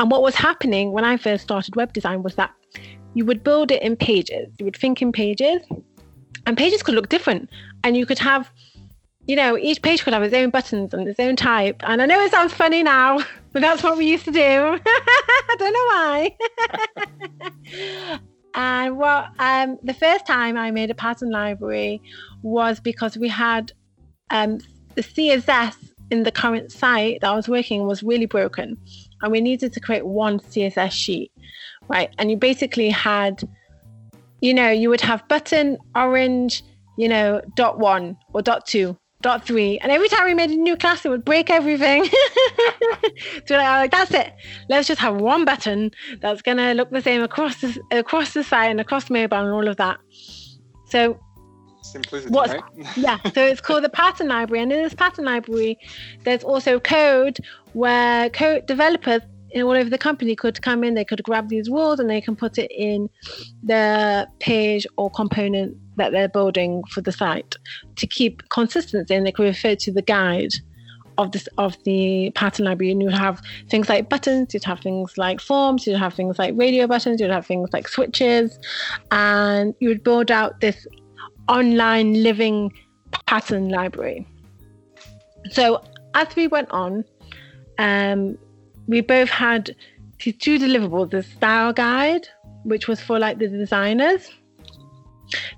And 0.00 0.11
what 0.11 0.23
was 0.23 0.35
happening 0.35 0.92
when 0.92 1.04
I 1.04 1.16
first 1.16 1.44
started 1.44 1.76
web 1.76 1.92
design 1.92 2.23
was 2.23 2.35
that 2.37 2.52
you 3.14 3.25
would 3.25 3.42
build 3.42 3.70
it 3.70 3.82
in 3.82 3.97
pages. 3.97 4.49
You 4.58 4.64
would 4.64 4.76
think 4.76 5.02
in 5.02 5.12
pages, 5.12 5.62
and 6.47 6.56
pages 6.56 6.82
could 6.82 6.94
look 6.94 7.08
different. 7.08 7.50
And 7.85 7.97
you 7.97 8.06
could 8.06 8.18
have, 8.18 8.50
you 9.26 9.37
know, 9.37 9.58
each 9.58 9.82
page 9.82 10.04
could 10.04 10.12
have 10.12 10.23
its 10.23 10.35
own 10.35 10.50
buttons 10.50 10.94
and 10.94 11.08
its 11.08 11.18
own 11.18 11.37
type. 11.37 11.76
And 11.80 12.00
I 12.00 12.06
know 12.06 12.20
it 12.20 12.30
sounds 12.30 12.52
funny 12.52 12.82
now, 12.82 13.18
but 13.52 13.62
that's 13.62 13.82
what 13.82 13.99
we 13.99 14.06
used 14.06 14.25
to 14.26 14.30
do. 14.30 14.78
I 14.87 15.56
don't 15.58 15.73
know 15.73 15.87
why. 15.94 16.37
and 18.54 18.99
well, 18.99 19.26
um, 19.38 19.78
the 19.82 19.94
first 19.94 20.26
time 20.26 20.56
I 20.56 20.70
made 20.70 20.90
a 20.90 20.94
pattern 20.94 21.30
library 21.30 22.00
was 22.42 22.80
because 22.80 23.18
we 23.18 23.28
had 23.28 23.73
um, 24.30 24.58
the 24.94 25.02
CSS 25.02 25.76
in 26.10 26.22
the 26.22 26.32
current 26.32 26.72
site 26.72 27.20
that 27.20 27.30
I 27.30 27.34
was 27.34 27.48
working 27.48 27.86
was 27.86 28.02
really 28.02 28.26
broken. 28.26 28.76
And 29.22 29.32
we 29.32 29.40
needed 29.40 29.72
to 29.72 29.80
create 29.80 30.06
one 30.06 30.40
CSS 30.40 30.92
sheet, 30.92 31.32
right? 31.88 32.10
And 32.18 32.30
you 32.30 32.36
basically 32.36 32.88
had, 32.90 33.42
you 34.40 34.54
know, 34.54 34.70
you 34.70 34.88
would 34.88 35.00
have 35.00 35.26
button, 35.28 35.78
orange, 35.94 36.62
you 36.96 37.08
know, 37.08 37.40
dot 37.56 37.78
one 37.78 38.16
or 38.32 38.42
dot 38.42 38.66
two, 38.66 38.96
dot 39.22 39.44
three. 39.44 39.78
And 39.78 39.90
every 39.90 40.08
time 40.08 40.24
we 40.24 40.34
made 40.34 40.50
a 40.50 40.56
new 40.56 40.76
class, 40.76 41.04
it 41.04 41.08
would 41.08 41.24
break 41.24 41.50
everything. 41.50 42.04
so 43.46 43.56
like, 43.56 43.66
like, 43.66 43.90
that's 43.90 44.12
it. 44.12 44.32
Let's 44.68 44.88
just 44.88 45.00
have 45.00 45.16
one 45.16 45.44
button 45.44 45.90
that's 46.20 46.42
gonna 46.42 46.74
look 46.74 46.90
the 46.90 47.02
same 47.02 47.22
across 47.22 47.60
the 47.60 47.80
across 47.90 48.34
the 48.34 48.44
site 48.44 48.70
and 48.70 48.80
across 48.80 49.10
mobile 49.10 49.38
and 49.38 49.52
all 49.52 49.68
of 49.68 49.76
that. 49.76 49.98
So 50.86 51.18
simplicity, 51.92 52.35
right? 52.35 52.62
yeah, 52.97 53.18
so 53.35 53.45
it's 53.45 53.61
called 53.61 53.85
the 53.85 53.88
pattern 53.88 54.28
library, 54.28 54.62
and 54.62 54.73
in 54.73 54.83
this 54.83 54.95
pattern 54.95 55.25
library, 55.25 55.78
there's 56.25 56.45
also 56.45 56.78
code 56.80 57.38
where 57.73 58.30
code 58.30 58.66
developers 58.66 59.23
in 59.50 59.62
all 59.62 59.73
over 59.73 59.88
the 59.88 59.99
company 59.99 60.37
could 60.37 60.61
come 60.61 60.85
in, 60.85 60.95
they 60.95 61.04
could 61.04 61.23
grab 61.23 61.49
these 61.49 61.68
rules 61.71 61.99
and 62.00 62.11
they 62.11 62.21
can 62.21 62.37
put 62.37 62.59
it 62.59 62.71
in 62.71 63.09
the 63.62 64.28
page 64.40 64.87
or 64.97 65.11
component 65.11 65.76
that 65.97 66.12
they're 66.12 66.28
building 66.28 66.83
for 66.90 67.00
the 67.00 67.12
site 67.12 67.57
to 67.97 68.07
keep 68.07 68.49
consistency, 68.50 69.14
and 69.14 69.26
they 69.26 69.33
could 69.33 69.45
refer 69.45 69.75
to 69.75 69.92
the 69.92 70.02
guide 70.02 70.52
of 71.18 71.33
this 71.33 71.49
of 71.59 71.76
the 71.83 72.30
pattern 72.37 72.64
library 72.64 72.92
and 72.92 73.02
you'd 73.02 73.12
have 73.12 73.42
things 73.68 73.88
like 73.88 74.09
buttons 74.09 74.54
you'd 74.54 74.64
have 74.64 74.78
things 74.78 75.18
like 75.18 75.40
forms 75.40 75.85
you'd 75.85 75.99
have 75.99 76.14
things 76.14 76.38
like 76.38 76.54
radio 76.57 76.87
buttons 76.87 77.21
you'd 77.21 77.30
have 77.30 77.45
things 77.45 77.68
like 77.73 77.88
switches 77.88 78.57
and 79.11 79.75
you 79.80 79.88
would 79.88 80.04
build 80.04 80.30
out 80.30 80.61
this 80.61 80.87
online 81.48 82.22
living 82.22 82.72
pattern 83.26 83.68
library. 83.68 84.26
So 85.50 85.82
as 86.14 86.34
we 86.36 86.46
went 86.46 86.70
on, 86.70 87.04
um, 87.78 88.38
we 88.86 89.00
both 89.00 89.28
had 89.28 89.74
these 90.22 90.36
two 90.36 90.58
deliverables: 90.58 91.10
the 91.10 91.22
style 91.22 91.72
guide, 91.72 92.28
which 92.64 92.88
was 92.88 93.00
for 93.00 93.18
like 93.18 93.38
the 93.38 93.48
designers, 93.48 94.30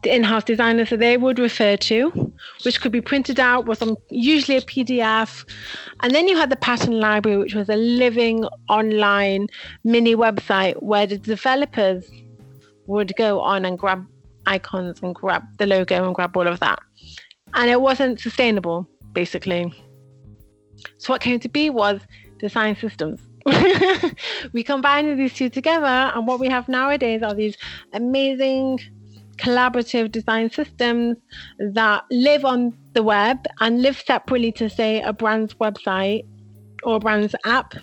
the 0.02 0.14
in-house 0.14 0.44
designers 0.44 0.90
that 0.90 0.99
they 0.99 1.16
would 1.16 1.38
refer 1.38 1.76
to, 1.76 2.32
which 2.64 2.80
could 2.80 2.92
be 2.92 3.00
printed 3.00 3.40
out, 3.40 3.66
was 3.66 3.80
on 3.82 3.97
usually 4.11 4.59
a 4.59 4.62
PDF, 4.62 5.49
and 6.00 6.14
then 6.14 6.28
you 6.28 6.37
had 6.37 6.50
the 6.50 6.56
pattern 6.56 7.00
library, 7.00 7.38
which 7.38 7.54
was 7.54 7.68
a 7.68 7.76
living 7.76 8.44
online 8.68 9.49
mini 9.85 10.14
website 10.14 10.80
where 10.82 11.06
the 11.06 11.18
developers 11.18 12.11
would 12.87 13.14
go 13.16 13.40
on 13.40 13.64
and 13.64 13.78
grab 13.78 14.06
icons 14.50 15.00
and 15.02 15.14
grab 15.14 15.42
the 15.59 15.66
logo 15.66 16.04
and 16.04 16.14
grab 16.14 16.37
all 16.37 16.47
of 16.47 16.61
that. 16.61 16.78
And 17.54 17.71
it 17.71 17.80
wasn't 17.80 18.21
sustainable, 18.21 18.88
basically. 19.12 19.73
So 20.99 21.12
what 21.12 21.21
came 21.21 21.40
to 21.40 21.49
be 21.49 21.71
was 21.71 22.00
design 22.38 22.76
systems. 22.76 23.21
we 24.52 24.62
combined 24.62 25.19
these 25.19 25.35
two 25.35 25.49
together, 25.49 25.87
and 25.87 26.26
what 26.26 26.40
we 26.40 26.49
have 26.49 26.69
nowadays 26.69 27.23
are 27.23 27.35
these 27.35 27.57
amazing 27.92 28.78
collaborative 29.38 30.12
design 30.12 30.50
systems 30.50 31.16
that 31.59 32.04
live 32.11 32.45
on 32.45 32.76
the 32.92 33.02
web 33.02 33.38
and 33.61 33.83
live 33.83 33.99
separately 33.99 34.52
to, 34.52 34.69
say, 34.69 35.00
a 35.00 35.12
brand's 35.12 35.54
website 35.54 36.26
or 36.83 36.97
a 36.97 37.00
brand's 37.00 37.35
app 37.45 37.75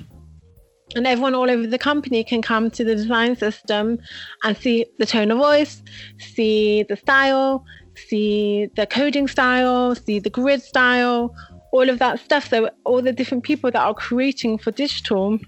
and 0.96 1.06
everyone 1.06 1.36
all 1.36 1.50
over 1.50 1.68
the 1.68 1.78
company 1.78 2.24
can 2.24 2.42
come 2.42 2.72
to 2.72 2.84
the 2.84 2.96
design 2.96 3.36
system 3.36 4.00
and 4.44 4.58
see 4.58 4.86
the 5.00 5.06
tone 5.06 5.32
of 5.32 5.38
voice, 5.38 5.82
see 6.18 6.84
the 6.84 6.96
style, 6.96 7.66
see 7.96 8.68
the 8.76 8.88
coding 8.88 9.28
style, 9.28 9.96
see 9.96 10.20
the 10.20 10.30
grid 10.30 10.62
style, 10.62 11.36
all 11.72 11.90
of 11.90 12.00
that 12.00 12.20
stuff. 12.20 12.50
So 12.50 12.70
all 12.86 13.02
the 13.02 13.12
different 13.12 13.44
people 13.44 13.70
that 13.72 13.82
are 13.82 13.94
creating 13.94 14.60
for 14.60 14.72
digital. 14.72 15.40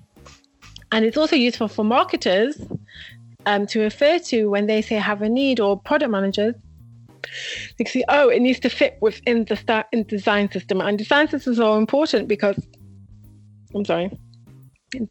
And 0.92 1.06
it's 1.06 1.18
also 1.18 1.36
useful 1.36 1.68
for 1.68 1.86
marketers 1.86 2.60
um, 3.46 3.66
to 3.68 3.80
refer 3.80 4.20
to 4.20 4.50
when 4.50 4.68
they 4.68 4.82
say 4.82 4.96
have 4.96 5.22
a 5.22 5.30
need 5.30 5.60
or 5.60 5.80
product 5.80 6.12
managers. 6.12 6.56
They 7.78 7.84
can 7.86 7.92
see, 7.92 8.04
oh, 8.10 8.30
it 8.30 8.42
needs 8.42 8.60
to 8.62 8.70
fit 8.70 8.98
within 9.02 9.46
the 9.46 9.86
in 9.92 10.04
design 10.04 10.52
system. 10.52 10.82
And 10.82 10.98
design 10.98 11.30
systems 11.30 11.60
are 11.60 11.78
important 11.78 12.28
because 12.28 12.58
I'm 13.74 13.86
sorry 13.86 14.12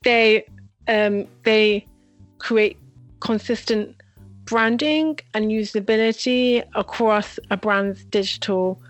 they 0.02 0.44
um, 0.87 1.26
they 1.44 1.87
create 2.38 2.76
consistent 3.20 3.94
branding 4.44 5.18
and 5.35 5.50
usability 5.50 6.64
across 6.75 7.38
a 7.50 7.56
brand's 7.56 8.04
digital. 8.04 8.80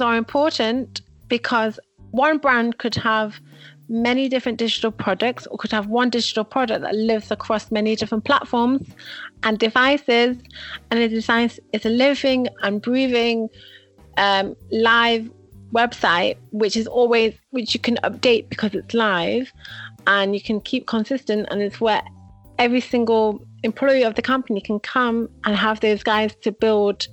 Are 0.00 0.16
important 0.16 1.00
because 1.28 1.80
one 2.10 2.38
brand 2.38 2.78
could 2.78 2.94
have 2.94 3.40
many 3.88 4.28
different 4.28 4.58
digital 4.58 4.90
products 4.90 5.46
or 5.46 5.56
could 5.56 5.72
have 5.72 5.86
one 5.86 6.10
digital 6.10 6.44
product 6.44 6.82
that 6.82 6.94
lives 6.94 7.30
across 7.30 7.70
many 7.70 7.96
different 7.96 8.24
platforms 8.24 8.86
and 9.44 9.58
devices. 9.58 10.36
And 10.90 11.00
it 11.00 11.12
it's 11.12 11.86
a 11.86 11.88
living 11.88 12.48
and 12.62 12.82
breathing 12.82 13.48
um, 14.18 14.56
live 14.70 15.30
website, 15.72 16.36
which 16.50 16.76
is 16.76 16.86
always 16.86 17.34
which 17.50 17.74
you 17.74 17.80
can 17.80 17.96
update 18.04 18.48
because 18.48 18.74
it's 18.74 18.94
live, 18.94 19.52
and 20.06 20.34
you 20.34 20.40
can 20.40 20.60
keep 20.60 20.86
consistent, 20.86 21.48
and 21.50 21.62
it's 21.62 21.80
where 21.80 22.02
every 22.58 22.80
single 22.80 23.40
employee 23.62 24.04
of 24.04 24.14
the 24.14 24.22
company 24.22 24.60
can 24.60 24.80
come 24.80 25.28
and 25.44 25.56
have 25.56 25.80
those 25.80 26.02
guys 26.02 26.34
to 26.42 26.52
build 26.52 27.06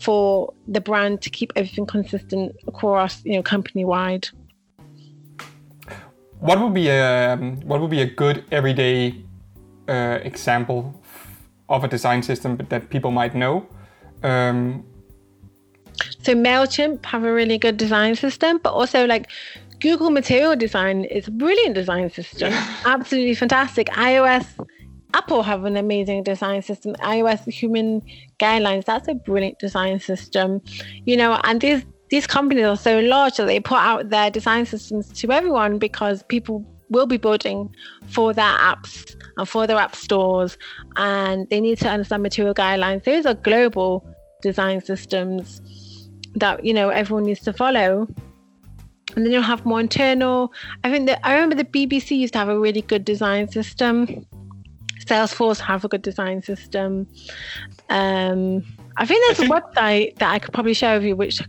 for 0.00 0.52
the 0.66 0.80
brand 0.80 1.22
to 1.22 1.30
keep 1.30 1.52
everything 1.54 1.86
consistent 1.86 2.52
across 2.66 3.24
you 3.24 3.34
know 3.34 3.42
company 3.42 3.84
wide. 3.84 4.28
What 6.40 6.60
would 6.60 6.74
be 6.74 6.88
a 6.88 7.32
um, 7.32 7.60
what 7.60 7.80
would 7.80 7.90
be 7.90 8.02
a 8.02 8.06
good 8.06 8.44
everyday 8.50 9.24
uh, 9.88 10.18
example 10.22 11.00
of 11.68 11.84
a 11.84 11.88
design 11.88 12.22
system 12.22 12.56
that 12.68 12.90
people 12.90 13.10
might 13.10 13.34
know? 13.34 13.66
Um, 14.22 14.84
so 16.22 16.34
MailChimp 16.34 17.04
have 17.06 17.24
a 17.24 17.32
really 17.32 17.58
good 17.58 17.76
design 17.76 18.14
system, 18.14 18.58
but 18.62 18.72
also 18.72 19.06
like 19.06 19.30
Google 19.80 20.10
Material 20.10 20.54
Design 20.54 21.04
is 21.04 21.26
a 21.26 21.32
brilliant 21.32 21.74
design 21.74 22.10
system. 22.10 22.52
Absolutely 22.86 23.34
fantastic. 23.34 23.88
iOS, 23.88 24.46
Apple 25.14 25.42
have 25.42 25.64
an 25.64 25.76
amazing 25.76 26.22
design 26.22 26.62
system. 26.62 26.94
iOS 27.00 27.50
Human 27.50 28.02
Guidelines, 28.38 28.84
that's 28.84 29.08
a 29.08 29.14
brilliant 29.14 29.58
design 29.58 29.98
system. 29.98 30.60
You 31.04 31.16
know, 31.16 31.40
and 31.42 31.60
these 31.60 31.84
these 32.10 32.26
companies 32.26 32.66
are 32.66 32.76
so 32.76 33.00
large 33.00 33.38
that 33.38 33.46
they 33.46 33.58
put 33.58 33.78
out 33.78 34.10
their 34.10 34.30
design 34.30 34.66
systems 34.66 35.08
to 35.08 35.32
everyone 35.32 35.78
because 35.78 36.22
people 36.24 36.64
will 36.90 37.06
be 37.06 37.16
building 37.16 37.74
for 38.06 38.34
their 38.34 38.54
apps 38.58 39.16
and 39.38 39.48
for 39.48 39.66
their 39.66 39.78
app 39.78 39.96
stores 39.96 40.58
and 40.96 41.48
they 41.48 41.58
need 41.58 41.78
to 41.78 41.88
understand 41.88 42.22
material 42.22 42.54
guidelines. 42.54 43.04
Those 43.04 43.24
are 43.24 43.32
global 43.32 44.06
design 44.42 44.82
systems 44.82 45.62
that 46.36 46.64
you 46.64 46.74
know 46.74 46.88
everyone 46.88 47.24
needs 47.24 47.40
to 47.40 47.52
follow. 47.52 48.08
And 49.14 49.26
then 49.26 49.32
you'll 49.32 49.42
have 49.42 49.66
more 49.66 49.78
internal. 49.80 50.52
I 50.84 50.90
think 50.90 51.06
that 51.06 51.20
i 51.22 51.34
remember 51.34 51.54
the 51.54 51.64
bbc 51.64 52.16
used 52.16 52.32
to 52.32 52.38
have 52.38 52.48
a 52.48 52.58
really 52.58 52.82
good 52.82 53.04
design 53.04 53.48
system. 53.48 54.26
Salesforce 55.04 55.58
have 55.58 55.84
a 55.84 55.88
good 55.88 56.02
design 56.02 56.42
system. 56.42 57.06
Um, 57.90 58.64
i 58.96 59.06
think 59.06 59.18
there's 59.26 59.48
a 59.48 59.52
website 59.52 60.16
that 60.18 60.30
i 60.30 60.38
could 60.38 60.52
probably 60.52 60.74
share 60.74 60.98
with 60.98 61.06
you 61.06 61.16
which 61.16 61.40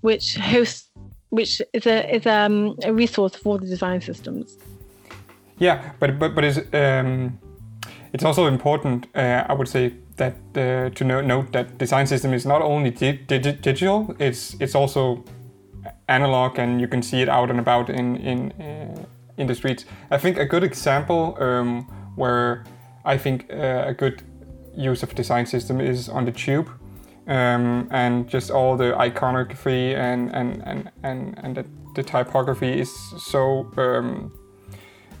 which 0.00 0.36
hosts 0.36 0.90
which 1.30 1.60
is 1.72 1.86
a 1.86 2.14
is 2.14 2.26
um, 2.26 2.76
a 2.84 2.92
resource 2.92 3.34
for 3.34 3.58
the 3.58 3.66
design 3.66 4.00
systems. 4.00 4.56
Yeah 5.58 5.92
but 6.00 6.18
but 6.18 6.34
but 6.34 6.44
it's 6.44 6.58
um 6.72 7.38
it's 8.12 8.24
also 8.24 8.46
important 8.46 9.06
uh, 9.14 9.44
i 9.48 9.52
would 9.52 9.68
say 9.68 9.92
that 10.16 10.34
uh, 10.54 10.90
to 10.90 11.04
no- 11.04 11.20
note 11.20 11.52
that 11.52 11.78
design 11.78 12.06
system 12.06 12.32
is 12.32 12.46
not 12.46 12.62
only 12.62 12.90
di- 12.90 13.18
di- 13.26 13.38
digital, 13.38 14.14
it's 14.18 14.56
it's 14.60 14.74
also 14.74 15.24
analog, 16.08 16.58
and 16.58 16.80
you 16.80 16.88
can 16.88 17.02
see 17.02 17.22
it 17.22 17.28
out 17.28 17.50
and 17.50 17.58
about 17.58 17.90
in 17.90 18.16
in 18.16 18.52
uh, 18.52 19.04
in 19.36 19.46
the 19.46 19.54
streets. 19.54 19.84
I 20.10 20.18
think 20.18 20.38
a 20.38 20.44
good 20.44 20.64
example 20.64 21.36
um, 21.40 21.82
where 22.16 22.64
I 23.04 23.18
think 23.18 23.46
uh, 23.50 23.84
a 23.86 23.94
good 23.94 24.22
use 24.76 25.02
of 25.02 25.14
design 25.14 25.46
system 25.46 25.80
is 25.80 26.08
on 26.08 26.24
the 26.24 26.32
tube. 26.32 26.68
Um, 27.26 27.88
and 27.90 28.28
just 28.28 28.50
all 28.50 28.76
the 28.76 28.94
iconography 29.00 29.94
and 29.94 30.30
and 30.34 30.62
and 30.66 30.90
and, 31.02 31.38
and 31.42 31.56
the, 31.56 31.64
the 31.94 32.02
typography 32.02 32.80
is 32.80 32.90
so 33.16 33.70
um, 33.78 34.30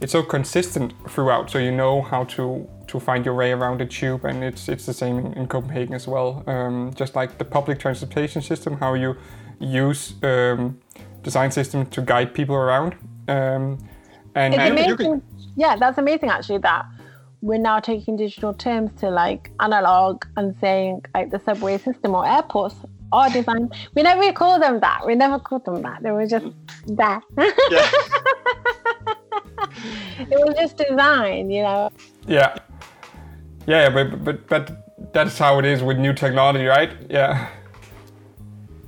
it's 0.02 0.12
so 0.12 0.22
consistent 0.22 0.92
throughout 1.08 1.50
so 1.50 1.58
you 1.58 1.70
know 1.70 2.02
how 2.02 2.24
to 2.24 2.68
to 2.94 3.00
find 3.00 3.24
your 3.26 3.34
way 3.34 3.50
around 3.50 3.80
the 3.80 3.86
tube, 3.86 4.24
and 4.24 4.44
it's 4.44 4.68
it's 4.68 4.86
the 4.86 4.92
same 4.92 5.18
in, 5.18 5.32
in 5.38 5.46
Copenhagen 5.48 5.94
as 5.94 6.06
well. 6.06 6.44
Um, 6.46 6.92
just 6.94 7.16
like 7.16 7.38
the 7.38 7.44
public 7.44 7.78
transportation 7.80 8.40
system, 8.40 8.78
how 8.78 8.94
you 8.94 9.16
use 9.58 10.14
um, 10.22 10.78
design 11.22 11.50
system 11.50 11.86
to 11.86 12.00
guide 12.00 12.34
people 12.34 12.54
around. 12.54 12.92
Um, 13.26 13.78
and, 14.36 14.54
and 14.54 14.78
amazing. 14.78 15.22
yeah, 15.56 15.76
that's 15.76 15.98
amazing 15.98 16.30
actually. 16.30 16.58
That 16.58 16.86
we're 17.40 17.58
now 17.58 17.80
taking 17.80 18.16
digital 18.16 18.54
terms 18.54 18.90
to 19.00 19.10
like 19.10 19.50
analog 19.58 20.24
and 20.36 20.54
saying 20.60 21.02
like 21.14 21.30
the 21.30 21.40
subway 21.40 21.78
system 21.78 22.14
or 22.14 22.24
airports 22.26 22.76
are 23.12 23.28
design. 23.30 23.70
We 23.94 24.02
never 24.02 24.32
called 24.32 24.62
them 24.62 24.78
that. 24.80 25.04
We 25.04 25.16
never 25.16 25.40
called 25.40 25.64
them 25.64 25.82
that. 25.82 26.02
They 26.02 26.12
were 26.12 26.26
just 26.26 26.46
that. 26.86 27.22
Yeah. 27.70 27.90
it 30.30 30.38
was 30.46 30.54
just 30.56 30.76
design, 30.76 31.50
you 31.50 31.62
know. 31.62 31.90
Yeah. 32.26 32.56
Yeah, 33.66 33.88
but 33.90 34.24
but 34.24 34.46
but 34.48 35.12
that's 35.12 35.38
how 35.38 35.58
it 35.58 35.64
is 35.64 35.82
with 35.82 35.98
new 35.98 36.12
technology, 36.12 36.66
right? 36.66 36.90
Yeah. 37.08 37.48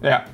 Yeah. 0.03 0.29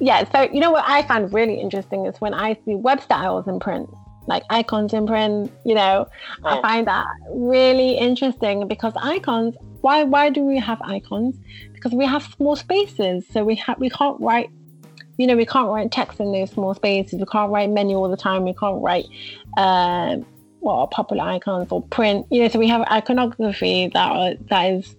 Yeah. 0.00 0.30
So 0.32 0.42
you 0.52 0.60
know 0.60 0.70
what 0.70 0.84
I 0.86 1.02
find 1.02 1.32
really 1.32 1.60
interesting 1.60 2.06
is 2.06 2.20
when 2.20 2.34
I 2.34 2.54
see 2.64 2.74
web 2.74 3.00
styles 3.00 3.46
in 3.46 3.60
print 3.60 3.88
like 4.26 4.42
icons 4.50 4.92
in 4.92 5.06
print 5.06 5.52
you 5.64 5.74
know 5.74 6.06
oh. 6.44 6.48
i 6.48 6.60
find 6.60 6.86
that 6.86 7.06
really 7.30 7.96
interesting 7.96 8.66
because 8.66 8.92
icons 8.96 9.54
why 9.82 10.02
why 10.02 10.28
do 10.28 10.42
we 10.42 10.58
have 10.58 10.80
icons 10.82 11.36
because 11.72 11.92
we 11.92 12.04
have 12.04 12.22
small 12.36 12.56
spaces 12.56 13.24
so 13.30 13.44
we 13.44 13.54
have 13.54 13.78
we 13.78 13.88
can't 13.88 14.20
write 14.20 14.50
you 15.16 15.26
know 15.26 15.36
we 15.36 15.46
can't 15.46 15.68
write 15.68 15.90
text 15.92 16.20
in 16.20 16.32
those 16.32 16.50
small 16.50 16.74
spaces 16.74 17.18
we 17.18 17.26
can't 17.26 17.50
write 17.50 17.70
menu 17.70 17.96
all 17.96 18.08
the 18.08 18.16
time 18.16 18.44
we 18.44 18.54
can't 18.54 18.82
write 18.82 19.06
uh, 19.56 20.16
well 20.66 20.86
popular 20.88 21.24
icons 21.24 21.68
or 21.70 21.80
print 21.82 22.26
you 22.30 22.42
know 22.42 22.48
so 22.48 22.58
we 22.58 22.68
have 22.68 22.82
iconography 22.90 23.88
that 23.94 24.10
are, 24.10 24.34
that 24.50 24.64
is 24.72 24.96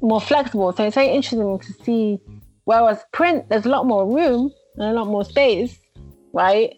more 0.00 0.20
flexible 0.20 0.72
so 0.72 0.84
it's 0.84 0.94
very 0.94 1.08
interesting 1.08 1.58
to 1.58 1.72
see 1.84 2.18
whereas 2.64 3.04
print 3.12 3.48
there's 3.48 3.66
a 3.66 3.68
lot 3.68 3.86
more 3.86 4.06
room 4.06 4.50
and 4.76 4.84
a 4.84 4.92
lot 4.92 5.06
more 5.06 5.24
space 5.24 5.78
right 6.32 6.76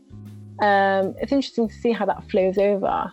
um, 0.61 1.15
it's 1.21 1.31
interesting 1.31 1.69
to 1.69 1.75
see 1.75 1.93
how 1.93 2.05
that 2.07 2.29
flows 2.31 2.59
over, 2.59 3.13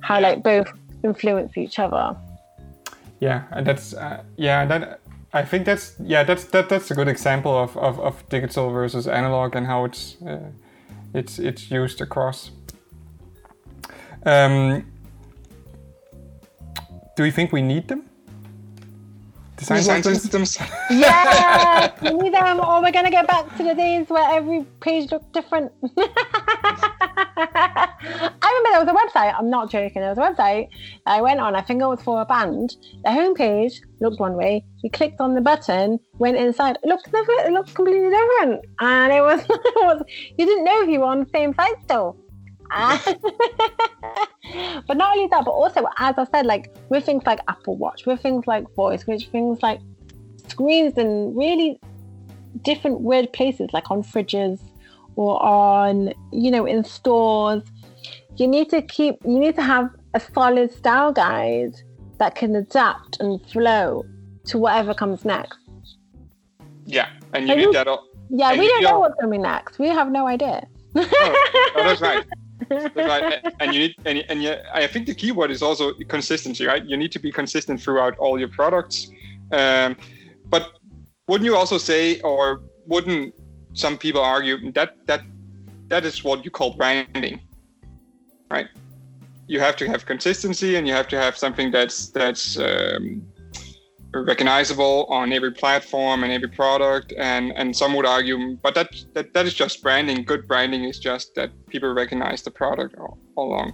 how 0.00 0.20
like 0.20 0.42
both 0.42 0.70
influence 1.02 1.56
each 1.56 1.78
other. 1.78 2.16
Yeah, 3.20 3.44
and 3.50 3.66
that's 3.66 3.94
uh, 3.94 4.22
yeah, 4.36 4.66
that 4.66 5.00
I 5.32 5.44
think 5.44 5.64
that's 5.64 5.94
yeah, 6.00 6.22
that's 6.22 6.44
that 6.44 6.68
that's 6.68 6.90
a 6.90 6.94
good 6.94 7.08
example 7.08 7.56
of, 7.56 7.76
of, 7.78 7.98
of 8.00 8.28
digital 8.28 8.70
versus 8.70 9.06
analog 9.08 9.56
and 9.56 9.66
how 9.66 9.84
it's 9.86 10.20
uh, 10.22 10.50
it's 11.14 11.38
it's 11.38 11.70
used 11.70 12.00
across. 12.02 12.50
Um, 14.24 14.84
do 17.16 17.24
you 17.24 17.32
think 17.32 17.52
we 17.52 17.62
need 17.62 17.88
them? 17.88 18.10
design, 19.60 20.00
design 20.00 20.14
systems. 20.14 20.58
yeah, 20.90 21.92
we 22.02 22.10
need 22.12 22.34
them, 22.34 22.60
or 22.60 22.82
we're 22.82 22.92
gonna 22.92 23.10
get 23.10 23.26
back 23.26 23.56
to 23.56 23.62
the 23.62 23.74
days 23.74 24.08
where 24.08 24.28
every 24.30 24.64
page 24.80 25.10
looked 25.12 25.32
different. 25.32 25.72
I 27.42 28.62
remember 28.64 28.70
there 28.70 28.84
was 28.84 28.88
a 28.88 29.18
website. 29.18 29.34
I'm 29.38 29.50
not 29.50 29.70
joking. 29.70 30.00
There 30.00 30.10
was 30.10 30.18
a 30.18 30.22
website 30.22 30.68
I 31.06 31.20
went 31.20 31.40
on. 31.40 31.54
I 31.54 31.62
think 31.62 31.82
it 31.82 31.86
was 31.86 32.02
for 32.02 32.20
a 32.20 32.24
band. 32.24 32.76
The 33.04 33.10
homepage 33.10 33.74
looked 34.00 34.20
one 34.20 34.34
way. 34.34 34.64
You 34.82 34.90
clicked 34.90 35.20
on 35.20 35.34
the 35.34 35.40
button, 35.40 35.98
went 36.18 36.36
inside. 36.36 36.78
It 36.82 36.88
looked 36.88 37.04
different. 37.04 37.40
It 37.46 37.52
looked 37.52 37.74
completely 37.74 38.10
different, 38.10 38.64
and 38.80 39.12
it 39.12 39.20
was, 39.20 39.40
it 39.48 39.74
was 39.76 40.02
you 40.38 40.46
didn't 40.46 40.64
know 40.64 40.82
if 40.82 40.88
you 40.88 41.00
were 41.00 41.06
on 41.06 41.20
the 41.20 41.30
same 41.32 41.54
site 41.54 41.76
still. 41.84 42.16
but 44.86 44.96
not 44.96 45.16
only 45.16 45.28
that, 45.28 45.44
but 45.44 45.50
also, 45.50 45.86
as 45.98 46.16
I 46.18 46.26
said, 46.32 46.46
like 46.46 46.74
with 46.88 47.04
things 47.04 47.24
like 47.26 47.40
Apple 47.48 47.76
Watch, 47.76 48.06
with 48.06 48.20
things 48.20 48.46
like 48.46 48.64
voice, 48.74 49.06
with 49.06 49.22
things 49.24 49.62
like 49.62 49.80
screens 50.48 50.96
and 50.96 51.36
really 51.36 51.80
different 52.62 53.00
weird 53.00 53.32
places, 53.32 53.70
like 53.72 53.90
on 53.90 54.02
fridges 54.02 54.60
or 55.16 55.42
on, 55.42 56.12
you 56.32 56.50
know, 56.50 56.66
in 56.66 56.84
stores, 56.84 57.62
you 58.36 58.46
need 58.46 58.70
to 58.70 58.82
keep, 58.82 59.16
you 59.24 59.38
need 59.38 59.56
to 59.56 59.62
have 59.62 59.90
a 60.14 60.20
solid 60.20 60.72
style 60.72 61.12
guide 61.12 61.74
that 62.18 62.34
can 62.34 62.54
adapt 62.56 63.20
and 63.20 63.44
flow 63.46 64.04
to 64.44 64.58
whatever 64.58 64.94
comes 64.94 65.24
next. 65.24 65.58
Yeah, 66.86 67.08
and 67.32 67.48
you 67.48 67.56
need 67.56 67.74
that. 67.74 67.86
All, 67.86 68.06
yeah, 68.30 68.56
we 68.56 68.66
don't 68.66 68.82
know 68.82 69.00
what's 69.00 69.20
coming 69.20 69.42
next. 69.42 69.78
We 69.78 69.88
have 69.88 70.10
no 70.10 70.26
idea. 70.26 70.66
oh, 70.96 71.08
oh, 71.12 71.72
that's 71.76 72.00
right 72.00 72.24
right. 72.70 73.44
and 73.60 73.74
you 73.74 73.80
need 73.80 73.94
and, 74.04 74.24
and 74.28 74.42
yeah, 74.42 74.62
I 74.72 74.86
think 74.86 75.06
the 75.06 75.14
key 75.14 75.32
word 75.32 75.50
is 75.50 75.62
also 75.62 75.92
consistency, 76.08 76.66
right? 76.66 76.84
You 76.84 76.96
need 76.96 77.12
to 77.12 77.18
be 77.18 77.32
consistent 77.32 77.80
throughout 77.80 78.16
all 78.18 78.38
your 78.38 78.48
products. 78.48 79.10
Um, 79.52 79.96
but 80.48 80.72
wouldn't 81.26 81.46
you 81.46 81.56
also 81.56 81.78
say, 81.78 82.20
or 82.20 82.62
wouldn't 82.86 83.34
some 83.74 83.98
people 83.98 84.20
argue 84.20 84.72
that 84.72 84.94
that 85.06 85.22
that 85.88 86.04
is 86.04 86.24
what 86.24 86.44
you 86.44 86.50
call 86.50 86.74
branding, 86.74 87.40
right? 88.50 88.68
You 89.46 89.60
have 89.60 89.76
to 89.76 89.88
have 89.88 90.06
consistency, 90.06 90.76
and 90.76 90.86
you 90.86 90.92
have 90.92 91.08
to 91.08 91.16
have 91.16 91.36
something 91.36 91.70
that's 91.70 92.08
that's 92.08 92.58
um, 92.58 93.22
recognizable 94.12 95.06
on 95.08 95.32
every 95.32 95.52
platform 95.52 96.24
and 96.24 96.32
every 96.32 96.48
product 96.48 97.12
and 97.16 97.52
and 97.56 97.76
some 97.76 97.94
would 97.94 98.06
argue 98.06 98.56
but 98.56 98.74
that 98.74 98.88
that, 99.14 99.32
that 99.34 99.46
is 99.46 99.54
just 99.54 99.82
branding. 99.82 100.24
Good 100.24 100.48
branding 100.48 100.84
is 100.84 100.98
just 100.98 101.34
that 101.36 101.50
people 101.68 101.92
recognize 101.92 102.42
the 102.42 102.50
product 102.50 102.96
all, 102.98 103.18
all 103.36 103.50
along. 103.50 103.72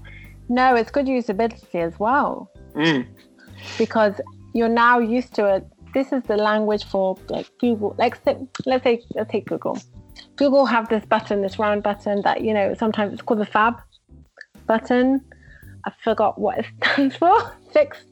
No 0.48 0.74
it's 0.74 0.90
good 0.90 1.06
usability 1.06 1.76
as 1.76 1.98
well. 1.98 2.50
Mm. 2.74 3.06
because 3.78 4.20
you're 4.52 4.68
now 4.68 4.98
used 4.98 5.34
to 5.34 5.46
it. 5.46 5.66
This 5.94 6.12
is 6.12 6.22
the 6.24 6.36
language 6.36 6.84
for 6.84 7.16
like 7.28 7.50
google. 7.58 7.94
Like 7.98 8.20
let's 8.66 8.84
say 8.84 9.00
let's 9.14 9.30
take 9.30 9.46
google. 9.46 9.78
Google 10.36 10.66
have 10.66 10.88
this 10.90 11.04
button 11.06 11.40
this 11.40 11.58
round 11.58 11.82
button 11.82 12.20
that 12.22 12.42
you 12.42 12.52
know 12.52 12.74
sometimes 12.74 13.14
it's 13.14 13.22
called 13.22 13.40
the 13.40 13.46
fab 13.46 13.76
button. 14.66 15.22
I 15.86 15.92
forgot 16.02 16.38
what 16.38 16.58
it 16.58 16.66
stands 16.84 17.16
for. 17.16 17.52
Fix 17.72 18.04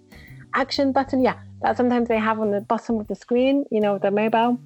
action 0.54 0.92
button. 0.92 1.22
Yeah 1.22 1.36
that 1.62 1.76
sometimes 1.76 2.08
they 2.08 2.18
have 2.18 2.40
on 2.40 2.50
the 2.50 2.60
bottom 2.60 2.98
of 2.98 3.08
the 3.08 3.14
screen, 3.14 3.64
you 3.70 3.80
know, 3.80 3.98
the 3.98 4.10
mobile. 4.10 4.58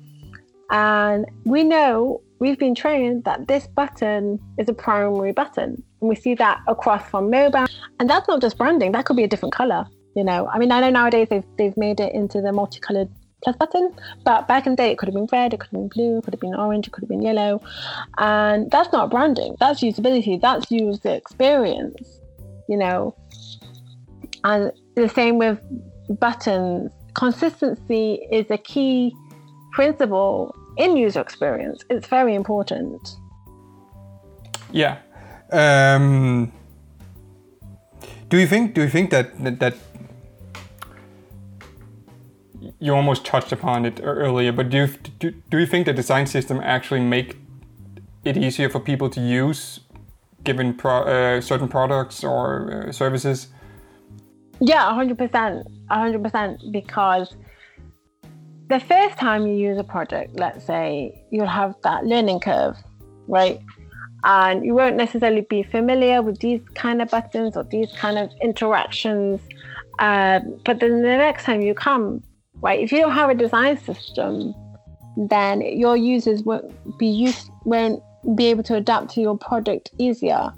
And 0.71 1.27
we 1.45 1.65
know 1.65 2.21
we've 2.41 2.59
been 2.59 2.75
trained 2.75 3.25
that 3.25 3.49
this 3.49 3.67
button 3.67 4.39
is 4.59 4.69
a 4.69 4.75
primary 4.75 5.33
button. 5.33 5.83
And 6.01 6.09
we 6.09 6.15
see 6.15 6.35
that 6.35 6.61
across 6.67 7.09
from 7.09 7.31
mobile. 7.31 7.67
And 7.99 8.09
that's 8.09 8.29
not 8.29 8.41
just 8.41 8.59
branding, 8.59 8.93
that 8.93 9.05
could 9.05 9.17
be 9.17 9.25
a 9.25 9.29
different 9.29 9.55
color. 9.55 9.87
You 10.15 10.25
know, 10.25 10.49
I 10.53 10.59
mean, 10.59 10.73
I 10.73 10.81
know 10.81 10.91
nowadays 10.91 11.29
they've, 11.31 11.45
they've 11.57 11.77
made 11.77 12.01
it 12.01 12.13
into 12.13 12.41
the 12.41 12.53
multicolored 12.53 13.09
plus 13.45 13.57
button, 13.57 13.95
but 14.25 14.49
back 14.49 14.67
in 14.67 14.73
the 14.73 14.77
day 14.77 14.91
it 14.91 14.99
could 14.99 15.07
have 15.07 15.15
been 15.15 15.29
red, 15.31 15.55
it 15.55 15.61
could 15.61 15.71
have 15.71 15.81
been 15.81 15.89
blue, 15.89 16.19
it 16.19 16.25
could 16.25 16.35
have 16.35 16.41
been 16.41 16.55
orange, 16.55 16.89
it 16.89 16.91
could 16.91 17.03
have 17.03 17.09
been 17.09 17.23
yellow. 17.23 17.63
And 18.19 18.69
that's 18.71 18.93
not 18.93 19.11
branding, 19.11 19.57
that's 19.61 19.81
usability, 19.81 20.41
that's 20.41 20.71
user 20.71 21.11
experience, 21.11 22.21
you 22.69 22.77
know. 22.77 23.15
And 24.43 24.73
the 24.97 25.09
same 25.09 25.39
with 25.39 25.61
buttons, 26.09 26.91
consistency 27.15 28.27
is 28.31 28.47
a 28.51 28.59
key 28.59 29.15
principle 29.73 30.55
in 30.77 30.97
user 30.97 31.21
experience. 31.21 31.85
It's 31.91 32.07
very 32.07 32.35
important. 32.35 33.17
Yeah. 34.71 34.99
Um, 35.51 36.53
do 38.29 38.39
you 38.39 38.47
think? 38.47 38.75
Do 38.75 38.83
you 38.83 38.89
think 38.89 39.11
that 39.11 39.43
that, 39.43 39.61
that 39.61 39.75
you 42.81 42.95
almost 42.95 43.25
touched 43.25 43.53
upon 43.53 43.87
it 43.87 44.01
earlier, 44.03 44.53
but 44.53 44.71
do 44.71 44.79
you, 44.79 44.87
do, 45.19 45.31
do 45.51 45.59
you 45.59 45.67
think 45.67 45.87
the 45.87 45.93
design 45.93 46.27
system 46.27 46.61
actually 46.63 47.01
make 47.01 47.37
it 48.25 48.37
easier 48.37 48.69
for 48.69 48.81
people 48.81 49.09
to 49.11 49.21
use 49.21 49.81
given 50.45 50.75
pro, 50.75 51.03
uh, 51.03 51.41
certain 51.41 51.69
products 51.69 52.23
or 52.23 52.87
uh, 52.89 52.93
services? 52.93 53.49
Yeah, 54.61 54.85
100%. 54.85 55.65
100% 55.91 56.73
because 56.73 57.35
the 58.69 58.81
first 58.81 59.19
time 59.19 59.47
you 59.47 59.55
use 59.55 59.79
a 59.79 59.85
project, 59.85 60.39
let's 60.39 60.65
say, 60.65 61.25
you'll 61.31 61.47
have 61.47 61.75
that 61.83 62.05
learning 62.05 62.41
curve, 62.41 62.77
right? 63.27 63.61
And 64.25 64.65
you 64.65 64.75
won't 64.75 64.97
necessarily 64.97 65.43
be 65.43 65.63
familiar 65.63 66.23
with 66.23 66.41
these 66.41 66.61
kind 66.75 67.01
of 67.01 67.09
buttons 67.09 67.57
or 67.57 67.65
these 67.65 67.91
kind 67.93 68.19
of 68.19 68.31
interactions. 68.43 69.41
Um, 70.01 70.61
but 70.65 70.81
then 70.81 71.03
the 71.03 71.17
next 71.17 71.45
time 71.45 71.63
you 71.63 71.75
come, 71.75 72.23
right, 72.61 72.81
if 72.81 72.93
you 72.93 72.99
don't 73.01 73.13
have 73.13 73.31
a 73.31 73.35
design 73.35 73.79
system, 73.79 74.55
then 75.17 75.63
your 75.63 75.97
users 75.97 76.43
won't 76.43 76.99
be 76.99 77.07
used, 77.07 77.51
won't 77.65 78.03
be 78.35 78.47
able 78.47 78.65
to 78.65 78.75
adapt 78.75 79.11
to 79.11 79.21
your 79.21 79.39
product 79.39 79.93
easier. 79.99 80.53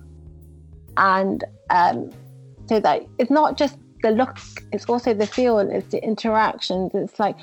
And 0.96 1.44
um, 1.68 2.10
so 2.66 2.80
that 2.80 3.02
it's 3.18 3.30
not 3.30 3.56
just 3.56 3.78
the 4.02 4.10
look, 4.10 4.38
it's 4.72 4.86
also 4.86 5.14
the 5.14 5.26
feel, 5.26 5.58
it's 5.58 5.88
the 5.88 6.02
interactions. 6.02 6.92
It's 6.94 7.18
like, 7.18 7.36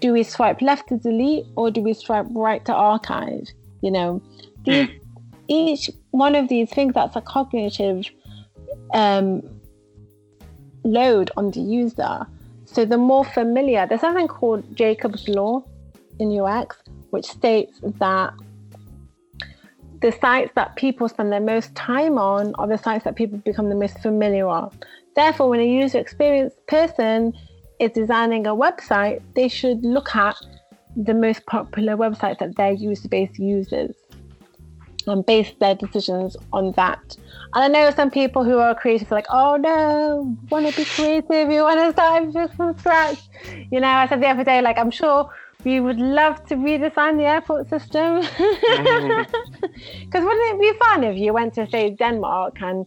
do 0.00 0.12
we 0.12 0.22
swipe 0.22 0.60
left 0.60 0.88
to 0.88 0.96
delete 0.96 1.46
or 1.56 1.70
do 1.70 1.80
we 1.80 1.94
swipe 1.94 2.26
right 2.30 2.64
to 2.64 2.74
archive? 2.74 3.48
You 3.80 3.90
know, 3.90 4.22
these, 4.64 4.88
mm. 4.88 5.00
each 5.48 5.90
one 6.10 6.34
of 6.34 6.48
these 6.48 6.70
things 6.70 6.94
that's 6.94 7.16
a 7.16 7.20
cognitive 7.20 8.06
um, 8.92 9.42
load 10.84 11.30
on 11.36 11.50
the 11.50 11.60
user. 11.60 12.26
So 12.64 12.84
the 12.84 12.98
more 12.98 13.24
familiar, 13.24 13.86
there's 13.86 14.00
something 14.00 14.28
called 14.28 14.76
Jakob's 14.76 15.28
Law 15.28 15.64
in 16.18 16.38
UX, 16.38 16.76
which 17.10 17.26
states 17.26 17.78
that 17.82 18.34
the 20.04 20.12
sites 20.20 20.52
that 20.54 20.76
people 20.76 21.08
spend 21.08 21.32
their 21.32 21.40
most 21.40 21.74
time 21.74 22.18
on 22.18 22.54
are 22.56 22.68
the 22.68 22.76
sites 22.76 23.04
that 23.04 23.16
people 23.16 23.38
become 23.38 23.70
the 23.70 23.74
most 23.74 23.98
familiar 24.00 24.46
on. 24.46 24.70
Therefore, 25.16 25.48
when 25.48 25.60
a 25.60 25.66
user 25.66 25.98
experience 25.98 26.52
person 26.68 27.32
is 27.80 27.90
designing 27.92 28.46
a 28.46 28.54
website, 28.54 29.22
they 29.34 29.48
should 29.48 29.82
look 29.82 30.14
at 30.14 30.36
the 30.94 31.14
most 31.14 31.46
popular 31.46 31.96
websites 31.96 32.38
that 32.40 32.54
their 32.54 32.72
user 32.72 33.08
base 33.08 33.38
uses 33.38 33.96
and 35.06 35.24
base 35.24 35.52
their 35.58 35.74
decisions 35.74 36.36
on 36.52 36.72
that. 36.72 37.16
And 37.54 37.64
I 37.64 37.68
know 37.68 37.90
some 37.90 38.10
people 38.10 38.44
who 38.44 38.58
are 38.58 38.74
creative 38.74 39.10
are 39.10 39.14
like, 39.14 39.26
oh 39.30 39.56
no, 39.56 40.36
want 40.50 40.68
to 40.68 40.76
be 40.76 40.84
creative, 40.84 41.50
you 41.50 41.62
want 41.62 41.80
to 41.80 41.92
start 41.92 42.54
from 42.54 42.78
scratch. 42.78 43.20
You 43.70 43.80
know, 43.80 43.88
I 43.88 44.06
said 44.06 44.20
the 44.20 44.28
other 44.28 44.44
day, 44.44 44.60
like, 44.60 44.76
I'm 44.76 44.90
sure 44.90 45.30
we 45.64 45.80
would 45.80 45.98
love 45.98 46.44
to 46.46 46.56
redesign 46.56 47.16
the 47.16 47.24
airport 47.24 47.68
system. 47.68 48.22
Because 50.04 50.24
wouldn't 50.24 50.54
it 50.54 50.60
be 50.60 50.72
fun 50.84 51.04
if 51.04 51.16
you 51.18 51.32
went 51.32 51.54
to, 51.54 51.68
say, 51.68 51.90
Denmark 51.90 52.56
and 52.60 52.86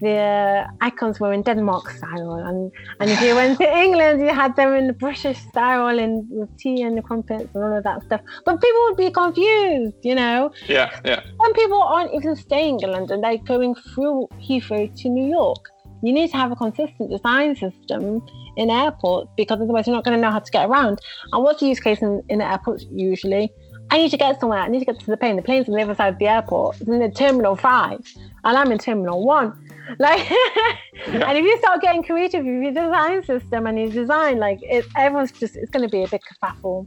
the 0.00 0.64
icons 0.80 1.20
were 1.20 1.32
in 1.32 1.42
Denmark 1.42 1.90
style, 1.90 2.32
and, 2.32 2.72
and 3.00 3.10
if 3.10 3.20
you 3.20 3.34
went 3.34 3.58
to 3.58 3.78
England, 3.78 4.22
you 4.22 4.28
had 4.28 4.56
them 4.56 4.74
in 4.74 4.86
the 4.86 4.92
British 4.92 5.38
style 5.38 5.98
and 5.98 6.26
with 6.30 6.56
tea 6.58 6.82
and 6.82 6.96
the 6.96 7.02
crumpets 7.02 7.50
and 7.54 7.64
all 7.64 7.76
of 7.76 7.84
that 7.84 8.02
stuff. 8.04 8.20
But 8.44 8.60
people 8.60 8.80
would 8.84 8.96
be 8.96 9.10
confused, 9.10 9.96
you 10.02 10.14
know. 10.14 10.50
Yeah, 10.68 10.90
yeah. 11.04 11.22
Some 11.42 11.52
people 11.52 11.82
aren't 11.82 12.14
even 12.14 12.34
staying 12.34 12.80
in 12.80 12.90
London; 12.92 13.20
they're 13.20 13.38
going 13.38 13.74
through 13.74 14.28
Heathrow 14.40 14.88
to 15.02 15.08
New 15.08 15.28
York. 15.28 15.70
You 16.02 16.12
need 16.14 16.30
to 16.30 16.36
have 16.38 16.50
a 16.50 16.56
consistent 16.56 17.10
design 17.10 17.54
system 17.56 18.22
in 18.56 18.70
airports 18.70 19.30
because 19.36 19.60
otherwise 19.60 19.86
you're 19.86 19.96
not 19.96 20.04
going 20.04 20.16
to 20.16 20.20
know 20.20 20.30
how 20.30 20.38
to 20.38 20.50
get 20.50 20.68
around. 20.68 21.00
And 21.32 21.42
what's 21.42 21.60
the 21.60 21.66
use 21.66 21.80
case 21.80 22.00
in, 22.02 22.22
in 22.28 22.40
airports 22.40 22.84
usually? 22.90 23.50
I 23.90 23.98
need 23.98 24.10
to 24.10 24.16
get 24.16 24.38
somewhere. 24.38 24.60
I 24.60 24.68
need 24.68 24.78
to 24.78 24.84
get 24.84 25.00
to 25.00 25.06
the 25.06 25.16
plane. 25.16 25.36
The 25.36 25.42
plane's 25.42 25.68
on 25.68 25.74
the 25.74 25.82
other 25.82 25.94
side 25.94 26.12
of 26.12 26.18
the 26.18 26.28
airport. 26.28 26.80
It's 26.80 26.88
in 26.88 27.00
the 27.00 27.10
terminal 27.10 27.56
five, 27.56 28.00
and 28.44 28.56
I'm 28.56 28.70
in 28.70 28.78
terminal 28.78 29.24
one. 29.24 29.66
Like, 29.98 30.30
yeah. 30.30 31.28
and 31.28 31.36
if 31.36 31.44
you 31.44 31.58
start 31.58 31.82
getting 31.82 32.04
creative 32.04 32.44
with 32.44 32.62
your 32.62 32.70
design 32.70 33.24
system 33.24 33.66
and 33.66 33.76
your 33.76 33.88
design, 33.88 34.38
like, 34.38 34.60
it, 34.62 34.86
everyone's 34.96 35.32
just, 35.32 35.56
it's 35.56 35.68
going 35.68 35.82
to 35.82 35.88
be 35.88 36.04
a 36.04 36.06
big 36.06 36.20
kerfuffle. 36.20 36.86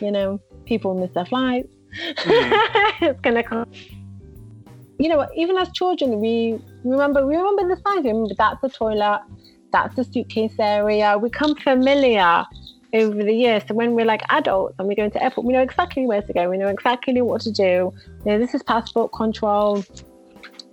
You 0.00 0.10
know, 0.10 0.40
people 0.64 0.98
miss 0.98 1.12
their 1.12 1.24
flights. 1.24 1.68
Mm. 2.16 2.50
it's 3.02 3.20
going 3.20 3.36
to 3.36 3.44
come. 3.44 3.70
You 4.98 5.08
know, 5.08 5.28
even 5.36 5.56
as 5.56 5.70
children, 5.70 6.18
we 6.18 6.58
remember, 6.82 7.24
we 7.24 7.36
remember 7.36 7.68
the 7.68 7.80
signs. 7.86 8.02
We 8.02 8.10
remember 8.10 8.34
that's 8.36 8.60
the 8.60 8.70
toilet, 8.70 9.20
that's 9.72 9.94
the 9.96 10.04
suitcase 10.04 10.54
area. 10.58 11.18
We 11.18 11.28
become 11.28 11.54
familiar 11.56 12.44
over 12.92 13.22
the 13.22 13.32
years. 13.32 13.62
So 13.68 13.74
when 13.74 13.94
we're 13.94 14.04
like 14.04 14.22
adults 14.30 14.74
and 14.78 14.88
we 14.88 14.94
go 14.94 15.04
into 15.04 15.22
airport, 15.22 15.46
we 15.46 15.52
know 15.52 15.62
exactly 15.62 16.06
where 16.06 16.22
to 16.22 16.32
go. 16.32 16.50
We 16.50 16.58
know 16.58 16.68
exactly 16.68 17.20
what 17.22 17.42
to 17.42 17.52
do. 17.52 17.92
You 18.24 18.32
know, 18.32 18.38
this 18.38 18.54
is 18.54 18.62
passport 18.62 19.12
control 19.12 19.84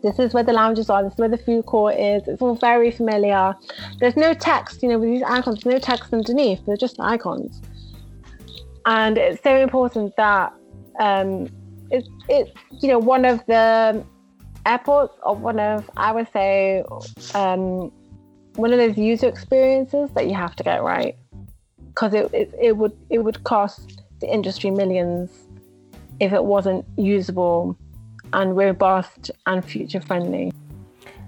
this 0.03 0.19
is 0.19 0.33
where 0.33 0.43
the 0.43 0.53
lounges 0.53 0.89
are, 0.89 1.03
this 1.03 1.13
is 1.13 1.19
where 1.19 1.29
the 1.29 1.37
food 1.37 1.65
court 1.65 1.95
is. 1.95 2.27
It's 2.27 2.41
all 2.41 2.55
very 2.55 2.91
familiar. 2.91 3.55
There's 3.99 4.15
no 4.15 4.33
text, 4.33 4.83
you 4.83 4.89
know, 4.89 4.99
with 4.99 5.09
these 5.09 5.23
icons, 5.23 5.65
no 5.65 5.79
text 5.79 6.13
underneath, 6.13 6.65
they're 6.65 6.77
just 6.77 6.99
icons. 6.99 7.61
And 8.85 9.17
it's 9.17 9.41
so 9.43 9.55
important 9.57 10.15
that 10.17 10.53
um, 10.99 11.47
it's, 11.91 12.07
it's, 12.29 12.51
you 12.81 12.89
know, 12.89 12.99
one 12.99 13.25
of 13.25 13.45
the 13.47 14.05
airports 14.65 15.17
or 15.23 15.35
one 15.35 15.59
of, 15.59 15.89
I 15.97 16.11
would 16.11 16.27
say, 16.31 16.83
um, 17.33 17.91
one 18.57 18.73
of 18.73 18.79
those 18.79 18.97
user 18.97 19.27
experiences 19.27 20.09
that 20.15 20.27
you 20.27 20.33
have 20.33 20.55
to 20.57 20.63
get 20.63 20.83
right. 20.83 21.15
Because 21.89 22.13
it, 22.13 22.33
it, 22.33 22.53
it, 22.61 22.77
would, 22.77 22.95
it 23.09 23.19
would 23.19 23.43
cost 23.43 24.01
the 24.19 24.31
industry 24.31 24.71
millions 24.71 25.31
if 26.19 26.33
it 26.33 26.43
wasn't 26.43 26.85
usable 26.97 27.77
and 28.33 28.57
robust 28.57 29.31
and 29.45 29.63
future 29.63 30.01
friendly. 30.01 30.51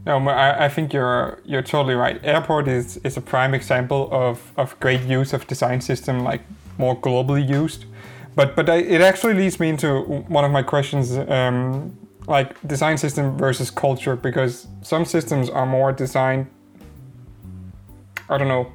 No, 0.05 0.17
I, 0.27 0.65
I 0.65 0.69
think 0.69 0.93
you're 0.93 1.41
you're 1.45 1.61
totally 1.61 1.93
right. 1.93 2.19
Airport 2.23 2.67
is, 2.67 2.97
is 2.97 3.17
a 3.17 3.21
prime 3.21 3.53
example 3.53 4.09
of, 4.11 4.51
of 4.57 4.79
great 4.79 5.01
use 5.01 5.33
of 5.33 5.45
design 5.45 5.81
system, 5.81 6.23
like 6.23 6.41
more 6.77 6.99
globally 6.99 7.47
used. 7.47 7.85
But 8.35 8.55
but 8.55 8.69
I, 8.69 8.77
it 8.77 9.01
actually 9.01 9.33
leads 9.33 9.59
me 9.59 9.69
into 9.69 10.01
one 10.27 10.45
of 10.45 10.51
my 10.51 10.63
questions, 10.63 11.17
um, 11.17 11.97
like 12.27 12.55
design 12.67 12.97
system 12.97 13.37
versus 13.37 13.69
culture, 13.69 14.15
because 14.15 14.67
some 14.81 15.05
systems 15.05 15.49
are 15.49 15.65
more 15.65 15.91
designed. 15.91 16.47
I 18.29 18.37
don't 18.37 18.47
know, 18.47 18.71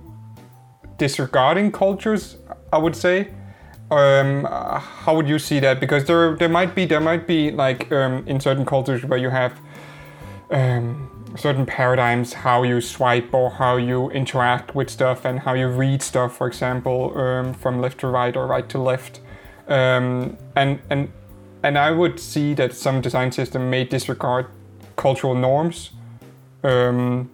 disregarding 0.99 1.73
cultures. 1.73 2.37
I 2.73 2.79
would 2.79 2.97
say 2.97 3.29
um, 3.91 4.45
how 4.45 5.15
would 5.15 5.29
you 5.29 5.39
see 5.39 5.61
that? 5.61 5.81
Because 5.81 6.05
there 6.05 6.37
there 6.37 6.49
might 6.49 6.75
be 6.75 6.87
there 6.87 7.01
might 7.01 7.27
be 7.27 7.51
like 7.51 7.91
um, 7.93 8.25
in 8.27 8.41
certain 8.41 8.65
cultures 8.65 9.05
where 9.05 9.19
you 9.19 9.31
have 9.31 9.53
um, 10.51 11.11
certain 11.37 11.67
paradigms 11.67 12.33
how 12.33 12.63
you 12.63 12.81
swipe 12.81 13.33
or 13.35 13.51
how 13.51 13.77
you 13.77 14.11
interact 14.11 14.75
with 14.75 14.89
stuff 14.89 15.25
and 15.25 15.41
how 15.41 15.53
you 15.55 15.69
read 15.69 16.03
stuff, 16.03 16.37
for 16.37 16.47
example, 16.47 17.17
um, 17.19 17.55
from 17.55 17.81
left 17.81 17.99
to 18.01 18.07
right 18.07 18.37
or 18.37 18.47
right 18.47 18.69
to 18.69 18.79
left, 18.79 19.21
um, 19.69 20.37
and 20.57 20.81
and 20.91 21.13
and 21.63 21.79
I 21.79 21.91
would 21.91 22.19
see 22.19 22.55
that 22.55 22.75
some 22.75 23.01
design 23.01 23.33
system 23.33 23.71
may 23.71 23.85
disregard 23.85 24.47
cultural 24.97 25.35
norms. 25.35 25.91
Um, 26.63 27.31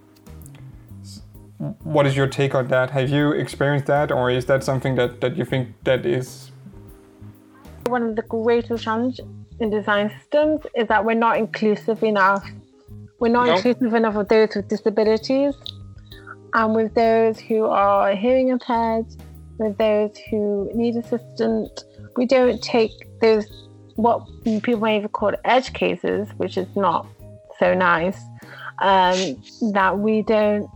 what 1.83 2.07
is 2.07 2.17
your 2.17 2.27
take 2.27 2.55
on 2.55 2.67
that? 2.69 2.89
Have 2.89 3.09
you 3.09 3.31
experienced 3.31 3.85
that, 3.85 4.11
or 4.11 4.31
is 4.31 4.45
that 4.47 4.63
something 4.63 4.95
that, 4.95 5.21
that 5.21 5.37
you 5.37 5.45
think 5.45 5.69
that 5.83 6.05
is? 6.05 6.51
One 7.85 8.03
of 8.03 8.15
the 8.15 8.23
greatest 8.23 8.83
challenges 8.83 9.25
in 9.59 9.69
design 9.69 10.11
systems 10.19 10.61
is 10.75 10.87
that 10.87 11.05
we're 11.05 11.13
not 11.13 11.37
inclusive 11.37 12.03
enough. 12.03 12.43
We're 13.19 13.31
not 13.31 13.47
inclusive 13.47 13.93
enough 13.93 14.15
of 14.15 14.27
those 14.27 14.55
with 14.55 14.67
disabilities, 14.69 15.53
and 16.55 16.73
with 16.73 16.95
those 16.95 17.39
who 17.39 17.65
are 17.65 18.15
hearing 18.15 18.49
impaired, 18.49 19.05
with 19.59 19.77
those 19.77 20.17
who 20.29 20.71
need 20.73 20.95
assistance. 20.95 21.85
We 22.17 22.25
don't 22.25 22.61
take 22.63 22.91
those 23.21 23.45
what 23.97 24.25
people 24.43 24.81
may 24.81 24.97
even 24.97 25.09
call 25.09 25.33
edge 25.45 25.73
cases, 25.73 26.27
which 26.37 26.57
is 26.57 26.67
not 26.75 27.05
so 27.59 27.75
nice. 27.75 28.19
Um, 28.79 29.37
that 29.73 29.99
we 29.99 30.23
don't 30.23 30.67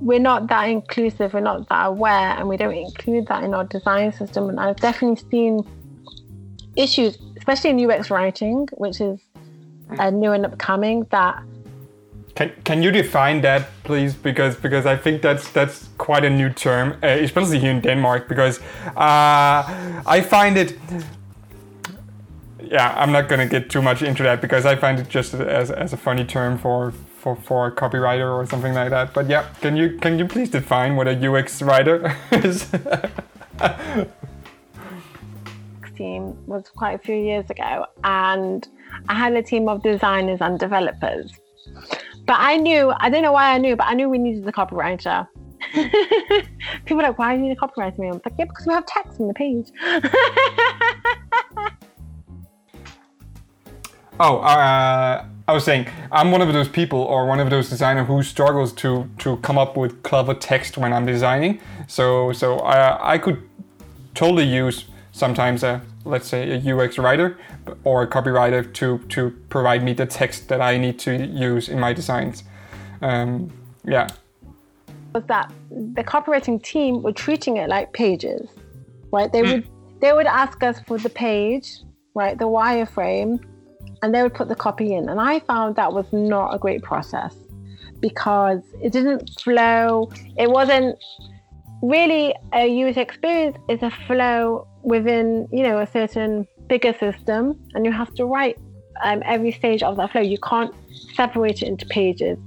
we're 0.00 0.18
not 0.20 0.46
that 0.48 0.64
inclusive, 0.64 1.34
we're 1.34 1.40
not 1.40 1.68
that 1.68 1.86
aware, 1.86 2.36
and 2.38 2.48
we 2.48 2.56
don't 2.56 2.74
include 2.74 3.26
that 3.28 3.42
in 3.44 3.54
our 3.54 3.64
design 3.64 4.12
system. 4.12 4.48
And 4.48 4.60
I've 4.60 4.76
definitely 4.76 5.22
seen 5.30 5.66
issues, 6.76 7.18
especially 7.36 7.70
in 7.70 7.90
UX 7.90 8.10
writing, 8.10 8.68
which 8.72 9.00
is 9.00 9.18
a 9.90 10.10
new 10.10 10.32
and 10.32 10.46
upcoming. 10.46 11.06
That 11.10 11.42
can 12.34 12.52
can 12.62 12.82
you 12.82 12.92
define 12.92 13.40
that, 13.40 13.68
please? 13.82 14.14
Because 14.14 14.54
because 14.54 14.86
I 14.86 14.96
think 14.96 15.22
that's 15.22 15.50
that's 15.50 15.88
quite 15.98 16.24
a 16.24 16.30
new 16.30 16.50
term, 16.50 16.96
uh, 17.02 17.06
especially 17.06 17.58
here 17.58 17.72
in 17.72 17.80
Denmark. 17.80 18.28
Because 18.28 18.60
uh, 18.96 19.64
I 20.06 20.20
find 20.20 20.56
it. 20.56 20.78
Yeah, 22.62 22.94
I'm 22.96 23.12
not 23.12 23.28
gonna 23.28 23.46
get 23.46 23.70
too 23.70 23.82
much 23.82 24.02
into 24.02 24.22
that 24.22 24.40
because 24.40 24.66
I 24.66 24.76
find 24.76 25.00
it 25.00 25.08
just 25.08 25.34
as, 25.34 25.70
as 25.70 25.92
a 25.92 25.96
funny 25.96 26.24
term 26.24 26.58
for 26.58 26.92
for, 27.18 27.36
for 27.36 27.66
a 27.66 27.72
copywriter 27.72 28.32
or 28.32 28.46
something 28.46 28.74
like 28.74 28.90
that. 28.90 29.12
But 29.12 29.28
yeah, 29.28 29.48
can 29.60 29.76
you 29.76 29.98
can 29.98 30.18
you 30.18 30.26
please 30.26 30.50
define 30.50 30.96
what 30.96 31.08
a 31.08 31.14
UX 31.28 31.62
writer 31.62 32.16
is? 32.32 32.72
UX 33.60 34.08
team 35.96 36.36
was 36.46 36.68
quite 36.74 36.92
a 36.92 36.98
few 36.98 37.16
years 37.16 37.50
ago, 37.50 37.86
and 38.04 38.66
I 39.08 39.14
had 39.14 39.34
a 39.34 39.42
team 39.42 39.68
of 39.68 39.82
designers 39.82 40.40
and 40.40 40.58
developers. 40.58 41.32
But 42.26 42.36
I 42.38 42.56
knew, 42.56 42.92
I 42.98 43.10
don't 43.10 43.22
know 43.22 43.32
why 43.32 43.54
I 43.54 43.58
knew, 43.58 43.74
but 43.74 43.86
I 43.86 43.94
knew 43.94 44.08
we 44.08 44.18
needed 44.18 44.46
a 44.46 44.52
copywriter. 44.52 45.26
People 46.84 47.00
are 47.00 47.08
like, 47.08 47.18
why 47.18 47.34
do 47.34 47.40
you 47.42 47.48
need 47.48 47.56
a 47.56 47.60
copywriter? 47.60 48.06
I 48.06 48.12
was 48.12 48.20
like, 48.24 48.34
yeah, 48.38 48.44
because 48.44 48.66
we 48.66 48.74
have 48.74 48.86
text 48.86 49.20
on 49.20 49.28
the 49.28 49.34
page. 49.34 49.72
oh, 54.20 54.38
uh, 54.38 55.24
I 55.48 55.52
was 55.52 55.64
saying 55.64 55.88
I'm 56.12 56.30
one 56.30 56.42
of 56.42 56.52
those 56.52 56.68
people 56.68 57.00
or 57.00 57.26
one 57.26 57.40
of 57.40 57.48
those 57.48 57.70
designers 57.70 58.06
who 58.06 58.22
struggles 58.22 58.72
to 58.74 59.08
to 59.18 59.38
come 59.38 59.56
up 59.56 59.78
with 59.78 60.02
clever 60.02 60.34
text 60.34 60.76
when 60.76 60.92
I'm 60.92 61.06
designing. 61.06 61.60
So 61.86 62.32
so 62.32 62.58
I 62.58 63.14
I 63.14 63.18
could 63.18 63.42
totally 64.14 64.44
use 64.44 64.84
sometimes 65.12 65.62
a 65.62 65.80
let's 66.04 66.28
say 66.28 66.40
a 66.50 66.76
UX 66.76 66.98
writer 66.98 67.38
or 67.84 68.02
a 68.02 68.06
copywriter 68.06 68.62
to 68.74 68.98
to 69.08 69.30
provide 69.48 69.82
me 69.82 69.94
the 69.94 70.06
text 70.06 70.48
that 70.48 70.60
I 70.60 70.76
need 70.76 70.98
to 71.00 71.12
use 71.26 71.70
in 71.70 71.80
my 71.80 71.94
designs. 71.94 72.44
Um, 73.00 73.50
yeah. 73.84 74.08
Was 75.14 75.24
that 75.28 75.50
the 75.70 76.04
copywriting 76.04 76.62
team 76.62 77.02
were 77.02 77.12
treating 77.12 77.56
it 77.56 77.70
like 77.70 77.94
pages, 77.94 78.50
right? 79.12 79.32
They 79.32 79.40
hmm. 79.40 79.50
would 79.50 79.68
they 80.00 80.12
would 80.12 80.26
ask 80.26 80.62
us 80.62 80.78
for 80.86 80.98
the 80.98 81.08
page, 81.08 81.80
right, 82.14 82.38
the 82.38 82.44
wireframe, 82.44 83.40
and 84.02 84.14
they 84.14 84.22
would 84.22 84.34
put 84.34 84.48
the 84.48 84.54
copy 84.54 84.94
in. 84.94 85.08
And 85.08 85.20
I 85.20 85.40
found 85.40 85.76
that 85.76 85.92
was 85.92 86.06
not 86.12 86.54
a 86.54 86.58
great 86.58 86.82
process 86.82 87.34
because 88.00 88.62
it 88.82 88.92
didn't 88.92 89.30
flow. 89.40 90.10
It 90.36 90.50
wasn't 90.50 90.96
really 91.82 92.34
a 92.52 92.66
user 92.66 93.00
experience 93.00 93.56
is 93.68 93.82
a 93.82 93.90
flow 94.06 94.66
within, 94.82 95.48
you 95.52 95.62
know, 95.62 95.78
a 95.78 95.86
certain 95.86 96.46
bigger 96.68 96.92
system 96.92 97.58
and 97.74 97.84
you 97.84 97.92
have 97.92 98.12
to 98.14 98.24
write 98.24 98.58
um, 99.02 99.22
every 99.24 99.52
stage 99.52 99.82
of 99.82 99.96
that 99.96 100.12
flow. 100.12 100.20
You 100.20 100.38
can't 100.38 100.74
separate 101.14 101.62
it 101.62 101.68
into 101.68 101.86
pages. 101.86 102.38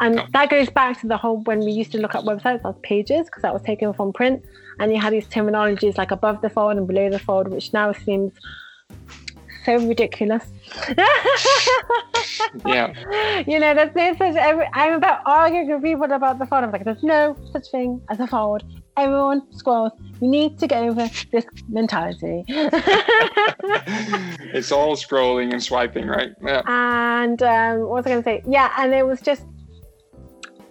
And 0.00 0.22
that 0.32 0.48
goes 0.48 0.70
back 0.70 1.00
to 1.00 1.08
the 1.08 1.16
whole 1.16 1.38
when 1.42 1.60
we 1.60 1.72
used 1.72 1.90
to 1.92 1.98
look 1.98 2.14
at 2.14 2.22
websites 2.22 2.60
as 2.68 2.76
pages 2.82 3.26
because 3.26 3.42
that 3.42 3.52
was 3.52 3.62
taken 3.62 3.92
from 3.92 4.12
print, 4.12 4.44
and 4.78 4.92
you 4.92 5.00
had 5.00 5.12
these 5.12 5.26
terminologies 5.26 5.98
like 5.98 6.12
above 6.12 6.40
the 6.40 6.48
fold 6.48 6.76
and 6.76 6.86
below 6.86 7.10
the 7.10 7.18
fold, 7.18 7.48
which 7.48 7.72
now 7.72 7.92
seems 7.92 8.32
so 9.64 9.86
ridiculous. 9.86 10.44
Yeah. 12.64 12.92
you 13.46 13.58
know, 13.58 13.74
there's 13.74 13.94
no 13.94 14.14
such. 14.16 14.36
Every, 14.36 14.68
I'm 14.72 14.94
about 14.94 15.20
arguing 15.26 15.70
with 15.70 15.82
people 15.82 16.10
about 16.10 16.38
the 16.38 16.46
fold. 16.46 16.64
I'm 16.64 16.72
like, 16.72 16.84
there's 16.84 17.02
no 17.02 17.36
such 17.52 17.70
thing 17.70 18.00
as 18.10 18.20
a 18.20 18.26
fold. 18.26 18.62
Everyone 18.96 19.42
scrolls. 19.52 19.92
You 20.20 20.28
need 20.28 20.58
to 20.58 20.66
get 20.66 20.82
over 20.82 21.08
this 21.30 21.44
mentality. 21.68 22.44
it's 24.52 24.72
all 24.72 24.96
scrolling 24.96 25.52
and 25.52 25.62
swiping, 25.62 26.08
right? 26.08 26.30
Yeah. 26.44 26.62
and 26.66 27.40
um, 27.42 27.80
what 27.80 27.90
was 27.90 28.06
I 28.06 28.10
going 28.10 28.22
to 28.22 28.28
say? 28.28 28.42
Yeah, 28.48 28.72
and 28.76 28.92
it 28.92 29.06
was 29.06 29.20
just 29.20 29.44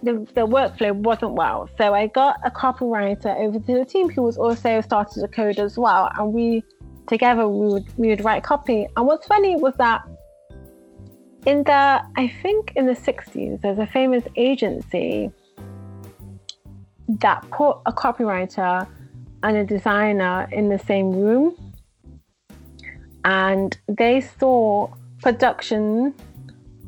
the, 0.04 0.28
the 0.34 0.45
workflow 0.45 0.93
wasn't 0.93 1.34
well. 1.34 1.69
So 1.78 1.93
I 1.93 2.08
got 2.08 2.38
a 2.43 2.52
copywriter 2.52 3.34
over 3.38 3.60
to 3.60 3.73
the 3.73 3.86
team 3.86 4.10
who 4.10 4.23
was 4.23 4.38
also 4.38 4.82
started 4.82 5.21
to 5.21 5.28
code 5.30 5.60
as 5.60 5.78
well, 5.78 6.10
and 6.17 6.34
we 6.34 6.65
together 7.07 7.47
we 7.47 7.67
would 7.67 7.97
we 7.97 8.09
would 8.09 8.23
write 8.23 8.43
copy. 8.43 8.87
And 8.95 9.07
what's 9.07 9.27
funny 9.27 9.55
was 9.55 9.73
that 9.77 10.07
in 11.45 11.63
the 11.63 12.01
I 12.15 12.27
think 12.41 12.73
in 12.75 12.85
the 12.85 12.93
60s 12.93 13.61
there's 13.61 13.79
a 13.79 13.87
famous 13.87 14.23
agency 14.35 15.31
that 17.07 17.49
put 17.51 17.77
a 17.85 17.93
copywriter 17.93 18.87
and 19.43 19.57
a 19.57 19.65
designer 19.65 20.49
in 20.51 20.69
the 20.69 20.79
same 20.79 21.11
room 21.11 21.55
and 23.23 23.77
they 23.87 24.21
saw 24.21 24.89
production 25.21 26.13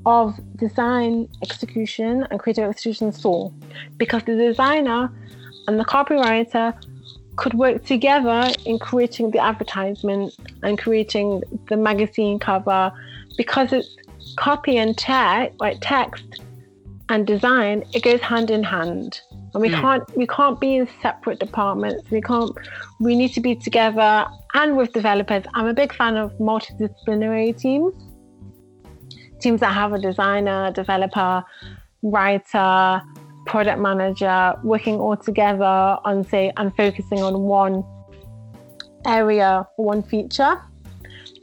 of 0.05 0.39
design 0.55 1.27
execution 1.41 2.25
and 2.29 2.39
creative 2.39 2.69
execution 2.69 3.11
saw 3.11 3.49
because 3.97 4.23
the 4.23 4.35
designer 4.35 5.11
and 5.67 5.79
the 5.79 5.85
copywriter 5.85 6.73
could 7.39 7.53
work 7.53 7.85
together 7.85 8.51
in 8.65 8.77
creating 8.77 9.31
the 9.31 9.39
advertisement 9.39 10.35
and 10.61 10.77
creating 10.77 11.41
the 11.69 11.77
magazine 11.77 12.37
cover 12.37 12.91
because 13.37 13.71
it's 13.71 13.89
copy 14.35 14.77
and 14.77 14.97
text 14.97 15.55
like 15.59 15.77
text 15.79 16.41
and 17.07 17.25
design 17.25 17.83
it 17.93 18.03
goes 18.03 18.19
hand 18.19 18.51
in 18.51 18.61
hand. 18.61 19.21
And 19.53 19.61
we 19.61 19.69
Mm. 19.69 19.81
can't 19.81 20.03
we 20.17 20.27
can't 20.27 20.59
be 20.59 20.71
in 20.79 20.87
separate 21.01 21.39
departments. 21.39 22.03
We 22.11 22.21
can't 22.29 22.51
we 22.99 23.15
need 23.15 23.31
to 23.37 23.41
be 23.47 23.55
together 23.55 24.11
and 24.53 24.75
with 24.75 24.91
developers. 24.91 25.43
I'm 25.55 25.67
a 25.75 25.77
big 25.81 25.93
fan 25.93 26.17
of 26.17 26.27
multidisciplinary 26.49 27.57
teams. 27.57 27.93
Teams 29.39 29.61
that 29.61 29.73
have 29.81 29.93
a 29.93 29.99
designer 30.09 30.59
developer 30.81 31.33
writer 32.03 33.01
product 33.49 33.79
manager 33.79 34.53
working 34.63 34.95
all 34.95 35.17
together 35.17 35.97
on 36.09 36.23
say 36.23 36.51
and 36.57 36.75
focusing 36.77 37.21
on 37.23 37.33
one 37.41 37.83
area 39.05 39.67
one 39.77 40.01
feature 40.03 40.53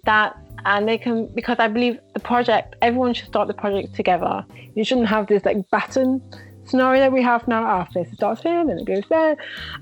that 0.05 0.37
and 0.67 0.89
they 0.89 0.99
can 0.99 1.27
because 1.35 1.59
i 1.59 1.69
believe 1.69 1.99
the 2.15 2.21
project 2.21 2.77
everyone 2.81 3.13
should 3.13 3.27
start 3.27 3.49
the 3.49 3.55
project 3.55 3.95
together. 3.95 4.45
You 4.75 4.85
shouldn't 4.85 5.09
have 5.09 5.27
this 5.27 5.45
like 5.45 5.59
baton 5.71 6.23
scenario 6.65 7.01
that 7.01 7.13
we 7.13 7.23
have 7.23 7.47
now. 7.49 7.65
Ah, 7.65 7.81
After 7.81 8.01
it 8.01 8.13
starts 8.13 8.43
here 8.43 8.59
and 8.61 8.69
then 8.69 8.79
it 8.79 8.85
goes 8.85 9.05
there. 9.09 9.37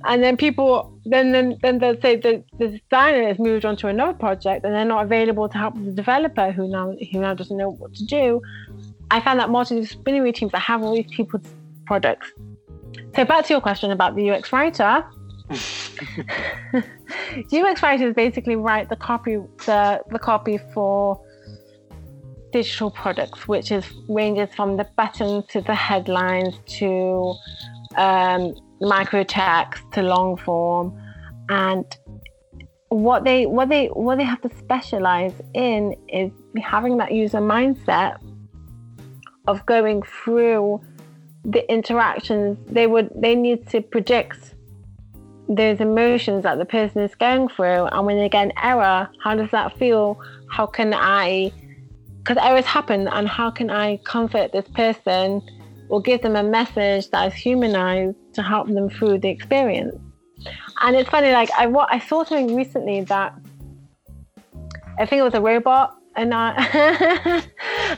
And 0.05 0.23
then 0.23 0.37
people 0.37 0.75
then 1.05 1.33
then 1.33 1.59
then 1.63 1.79
they'll 1.79 2.01
say 2.01 2.17
the, 2.17 2.43
the 2.59 2.69
designer 2.69 3.27
has 3.29 3.39
moved 3.39 3.65
on 3.65 3.77
to 3.79 3.89
another 3.89 4.17
project 4.27 4.65
and 4.65 4.75
they're 4.75 4.93
not 4.95 5.05
available 5.05 5.49
to 5.49 5.59
help 5.59 5.75
the 5.75 5.93
developer 5.93 6.53
who 6.53 6.69
now 6.69 6.95
who 7.11 7.21
now 7.21 7.35
doesn't 7.35 7.57
know 7.57 7.71
what 7.71 7.95
to 7.95 8.05
do. 8.05 8.41
I 9.11 9.21
found 9.21 9.41
that 9.41 9.49
multidisciplinary 9.49 10.35
teams 10.35 10.53
that 10.53 10.61
have 10.61 10.83
all 10.83 10.95
these 10.95 11.13
people's 11.19 11.47
products 11.87 12.33
so 13.15 13.25
back 13.25 13.45
to 13.47 13.55
your 13.55 13.61
question 13.61 13.91
about 13.91 14.17
the 14.17 14.31
ux 14.31 14.53
writer. 14.53 15.05
UX 17.53 17.83
writers 17.83 18.15
basically 18.15 18.57
write 18.57 18.89
the 18.89 18.97
copy 18.97 19.37
the, 19.67 20.01
the 20.11 20.19
copy 20.19 20.59
for 20.73 21.21
digital 22.53 22.91
products, 22.91 23.47
which 23.47 23.71
is 23.71 23.85
ranges 24.09 24.55
from 24.55 24.77
the 24.77 24.89
buttons 24.97 25.45
to 25.49 25.61
the 25.61 25.75
headlines 25.75 26.55
to 26.67 27.35
um, 27.97 28.55
micro 28.81 29.25
text 29.25 29.83
to 29.93 30.03
long 30.03 30.37
form, 30.37 30.99
and 31.49 31.85
what 32.89 33.25
they 33.25 33.45
what 33.45 33.69
they 33.69 33.87
what 33.89 34.19
they 34.19 34.25
have 34.25 34.41
to 34.41 34.51
specialize 34.57 35.35
in 35.53 35.95
is 36.09 36.31
having 36.63 36.97
that 36.97 37.13
user 37.13 37.39
mindset 37.39 38.17
of 39.47 39.65
going 39.67 40.03
through 40.03 40.81
the 41.45 41.71
interactions. 41.71 42.59
They 42.69 42.87
would 42.87 43.11
they 43.15 43.35
need 43.35 43.69
to 43.69 43.81
predict 43.81 44.55
those 45.49 45.81
emotions 45.81 46.43
that 46.45 46.59
the 46.59 46.65
person 46.65 47.03
is 47.03 47.15
going 47.15 47.49
through 47.49 47.85
and 47.87 48.07
when 48.07 48.17
they 48.17 48.29
get 48.29 48.45
an 48.45 48.53
error 48.63 49.09
how 49.23 49.35
does 49.35 49.51
that 49.51 49.77
feel 49.77 50.19
how 50.51 50.65
can 50.65 50.95
i 50.95 51.53
because 52.19 52.39
errors 52.39 52.65
happen 52.65 53.07
and 53.09 53.29
how 53.29 53.51
can 53.51 53.69
i 53.69 53.97
comfort 53.99 54.53
this 54.53 54.67
person 54.69 55.43
or 55.91 56.01
give 56.01 56.23
them 56.23 56.35
a 56.35 56.43
message 56.43 57.11
that 57.11 57.31
is 57.31 57.35
humanized 57.35 58.17
to 58.33 58.43
help 58.43 58.67
them 58.69 58.89
through 58.89 59.19
the 59.19 59.29
experience 59.29 59.95
and 60.81 60.97
it's 60.97 61.11
funny 61.11 61.31
like 61.33 61.51
i 61.59 61.67
what 61.67 61.93
i 61.93 61.99
saw 61.99 62.25
something 62.25 62.57
recently 62.57 63.03
that 63.03 63.35
i 64.99 65.05
think 65.05 65.21
it 65.21 65.25
was 65.25 65.35
a 65.35 65.41
robot 65.41 65.95
and 66.17 66.33
I, 66.33 67.43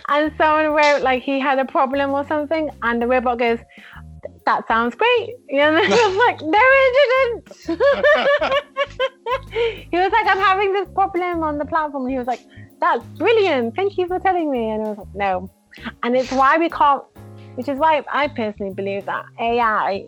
and 0.08 0.32
someone 0.36 0.72
wrote 0.72 1.02
like 1.02 1.22
he 1.22 1.40
had 1.40 1.58
a 1.58 1.64
problem 1.64 2.12
or 2.12 2.26
something 2.26 2.70
and 2.82 3.00
the 3.00 3.06
robot 3.06 3.38
goes 3.38 3.58
that 4.46 4.66
sounds 4.68 4.94
great. 4.94 5.34
You 5.48 5.58
know, 5.58 5.74
I 5.82 5.88
was 5.88 6.16
like, 6.16 6.40
no, 6.40 6.58
it 6.62 6.94
didn't. 7.02 7.48
he 9.90 9.96
was 9.98 10.12
like, 10.12 10.26
I'm 10.26 10.38
having 10.38 10.72
this 10.72 10.88
problem 10.94 11.42
on 11.42 11.58
the 11.58 11.64
platform. 11.64 12.04
And 12.04 12.12
he 12.12 12.18
was 12.18 12.26
like, 12.26 12.40
that's 12.80 13.04
brilliant. 13.18 13.74
Thank 13.74 13.98
you 13.98 14.06
for 14.06 14.18
telling 14.18 14.50
me. 14.50 14.70
And 14.70 14.82
I 14.82 14.88
was 14.90 14.98
like, 14.98 15.14
no. 15.14 15.50
And 16.02 16.16
it's 16.16 16.30
why 16.30 16.58
we 16.58 16.70
can't, 16.70 17.02
which 17.56 17.68
is 17.68 17.78
why 17.78 18.02
I 18.10 18.28
personally 18.28 18.72
believe 18.72 19.04
that 19.06 19.24
AI, 19.40 20.06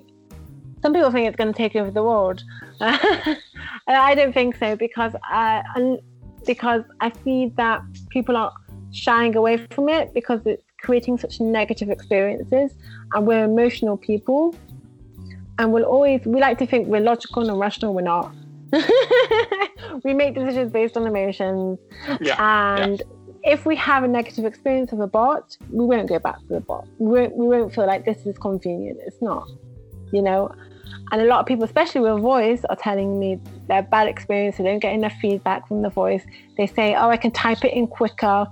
some 0.83 0.95
people 0.95 1.11
think 1.11 1.27
it's 1.27 1.37
going 1.37 1.53
to 1.53 1.57
take 1.57 1.75
over 1.77 1.91
the 1.91 2.03
world. 2.03 2.43
I 2.81 4.15
don't 4.15 4.33
think 4.33 4.57
so 4.57 4.77
because 4.77 5.15
uh, 5.15 5.19
I, 5.31 5.97
because 6.47 6.85
I 7.01 7.13
see 7.25 7.53
that 7.57 7.83
people 8.11 8.37
are 8.37 8.53
shying 8.93 9.37
away 9.37 9.59
from 9.71 9.89
it 9.89 10.13
because 10.15 10.41
it's 10.47 10.63
creating 10.81 11.19
such 11.19 11.41
negative 11.41 11.91
experiences. 11.91 12.75
And 13.15 13.27
we're 13.27 13.45
emotional 13.45 13.97
people. 13.97 14.55
And 15.59 15.73
we'll 15.73 15.85
always 15.85 16.25
we 16.25 16.41
like 16.41 16.59
to 16.59 16.67
think 16.67 16.89
we're 16.89 17.01
logical 17.01 17.49
and 17.49 17.59
rational 17.59 17.95
we're 17.95 18.03
not. 18.03 18.33
We 20.05 20.15
make 20.15 20.35
decisions 20.35 20.73
based 20.73 20.97
on 20.97 21.07
emotions. 21.07 21.79
Yeah. 22.21 22.77
and 22.77 23.03
if 23.43 23.65
we 23.65 23.77
have 23.77 24.05
a 24.05 24.09
negative 24.09 24.45
experience 24.45 24.93
of 24.93 25.01
a 25.01 25.07
bot 25.07 25.57
we 25.71 25.85
won't 25.85 26.09
go 26.09 26.19
back 26.19 26.39
to 26.41 26.47
the 26.49 26.61
bot. 26.61 26.87
We 26.99 27.21
won't, 27.21 27.37
we 27.37 27.47
won't 27.47 27.75
feel 27.75 27.87
like 27.87 28.05
this 28.05 28.27
is 28.27 28.37
convenient. 28.39 28.99
It's 29.07 29.21
not 29.23 29.49
you 30.13 30.23
know 30.23 30.51
and 31.11 31.21
a 31.23 31.25
lot 31.25 31.41
of 31.41 31.47
people 31.47 31.65
especially 31.65 32.01
with 32.01 32.21
voice 32.21 32.63
are 32.71 32.77
telling 32.77 33.19
me 33.19 33.39
their 33.69 33.83
bad 33.83 34.07
experience 34.09 34.57
they 34.57 34.65
don't 34.65 34.79
get 34.79 34.93
enough 34.95 35.13
feedback 35.21 35.67
from 35.69 35.83
the 35.83 35.91
voice 35.91 36.23
they 36.57 36.67
say 36.67 36.95
oh 36.95 37.09
i 37.09 37.17
can 37.17 37.31
type 37.31 37.65
it 37.65 37.73
in 37.73 37.87
quicker 37.87 38.47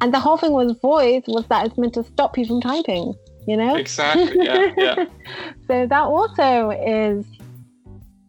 and 0.00 0.12
the 0.14 0.18
whole 0.20 0.36
thing 0.36 0.52
with 0.52 0.80
voice 0.80 1.22
was 1.26 1.46
that 1.48 1.66
it's 1.66 1.78
meant 1.78 1.94
to 1.94 2.02
stop 2.04 2.36
you 2.38 2.44
from 2.46 2.60
typing 2.60 3.14
you 3.46 3.56
know 3.56 3.74
Exactly. 3.76 4.36
Yeah. 4.44 4.72
Yeah. 4.76 5.04
so 5.66 5.86
that 5.86 6.02
also 6.02 6.70
is 6.70 7.24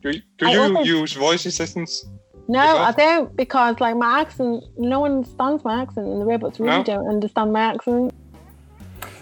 Do, 0.02 0.12
do 0.38 0.50
you 0.50 0.62
also- 0.62 0.84
use 0.84 1.14
voice 1.14 1.46
assistants? 1.46 2.06
no 2.48 2.60
i 2.60 2.92
don't 2.92 3.36
because 3.36 3.80
like 3.80 3.96
my 3.96 4.20
accent 4.22 4.64
no 4.78 5.00
one 5.02 5.12
understands 5.18 5.64
my 5.64 5.82
accent 5.82 6.08
and 6.08 6.20
the 6.22 6.26
robots 6.26 6.60
really 6.60 6.78
No? 6.78 6.84
don't 6.84 7.08
understand 7.08 7.54
my 7.54 7.62
accent 7.62 8.14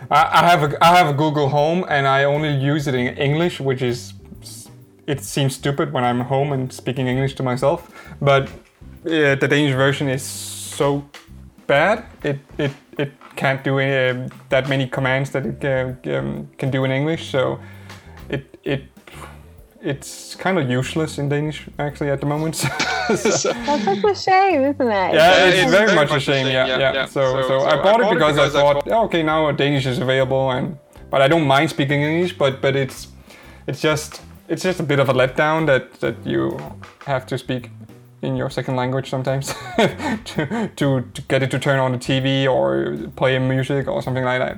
I, 0.09 0.41
I 0.41 0.49
have 0.49 0.63
a 0.63 0.83
I 0.83 0.95
have 0.97 1.07
a 1.07 1.13
Google 1.13 1.49
Home 1.49 1.85
and 1.89 2.07
I 2.07 2.23
only 2.23 2.49
use 2.55 2.87
it 2.87 2.95
in 2.95 3.15
English, 3.17 3.59
which 3.59 3.81
is 3.81 4.13
it 5.09 5.23
seems 5.23 5.55
stupid 5.55 5.91
when 5.91 6.03
I'm 6.03 6.21
home 6.21 6.53
and 6.53 6.71
speaking 6.71 7.07
English 7.07 7.33
to 7.35 7.43
myself. 7.43 7.79
But 8.21 8.43
uh, 9.05 9.35
the 9.41 9.47
Danish 9.49 9.75
version 9.75 10.07
is 10.07 10.21
so 10.21 11.03
bad. 11.65 12.05
It 12.23 12.39
it 12.57 12.71
it 12.97 13.11
can't 13.35 13.63
do 13.63 13.79
uh, 13.79 14.29
that 14.49 14.69
many 14.69 14.87
commands 14.87 15.31
that 15.31 15.45
it 15.45 15.65
uh, 15.65 16.17
um, 16.17 16.47
can 16.59 16.69
do 16.69 16.85
in 16.85 16.91
English. 16.91 17.31
So 17.31 17.59
it 18.29 18.59
it 18.63 18.83
it's 19.81 20.35
kind 20.35 20.59
of 20.59 20.69
useless 20.69 21.17
in 21.17 21.29
Danish 21.29 21.67
actually 21.79 22.11
at 22.11 22.19
the 22.19 22.27
moment. 22.27 22.55
so, 23.15 23.53
that's 23.53 23.83
such 23.85 24.03
a 24.03 24.15
shame 24.15 24.61
isn't 24.61 24.87
it 24.87 25.13
yeah, 25.13 25.45
it's, 25.45 25.57
it's 25.57 25.71
very, 25.71 25.95
much 25.95 26.11
a 26.11 26.19
shame. 26.19 26.47
Yeah, 26.47 26.77
yeah. 26.77 27.05
So, 27.05 27.21
so, 27.47 27.61
I 27.61 27.81
bought 27.81 28.01
it 28.01 28.09
because 28.13 28.37
I 28.37 28.49
thought, 28.49 28.87
oh, 28.87 29.05
okay, 29.05 29.23
now 29.23 29.51
Danish 29.51 29.85
is 29.87 29.99
available, 29.99 30.51
and 30.51 30.77
but 31.09 31.21
I 31.21 31.27
don't 31.27 31.47
mind 31.47 31.69
speaking 31.69 32.03
English, 32.03 32.37
but 32.37 32.61
but 32.61 32.75
it's 32.75 33.07
it's 33.67 33.81
just 33.81 34.21
it's 34.49 34.63
just 34.63 34.79
a 34.79 34.83
bit 34.83 34.99
of 34.99 35.09
a 35.09 35.13
letdown 35.13 35.65
that 35.67 35.93
that 35.99 36.15
you 36.25 36.57
have 37.05 37.25
to 37.27 37.37
speak 37.37 37.69
in 38.21 38.35
your 38.35 38.49
second 38.49 38.75
language 38.75 39.09
sometimes 39.09 39.53
to, 40.25 40.69
to 40.75 41.01
to 41.13 41.21
get 41.29 41.41
it 41.43 41.51
to 41.51 41.59
turn 41.59 41.79
on 41.79 41.91
the 41.91 41.97
TV 41.97 42.45
or 42.51 42.97
play 43.15 43.39
music 43.39 43.87
or 43.87 44.01
something 44.01 44.23
like 44.25 44.39
that. 44.39 44.57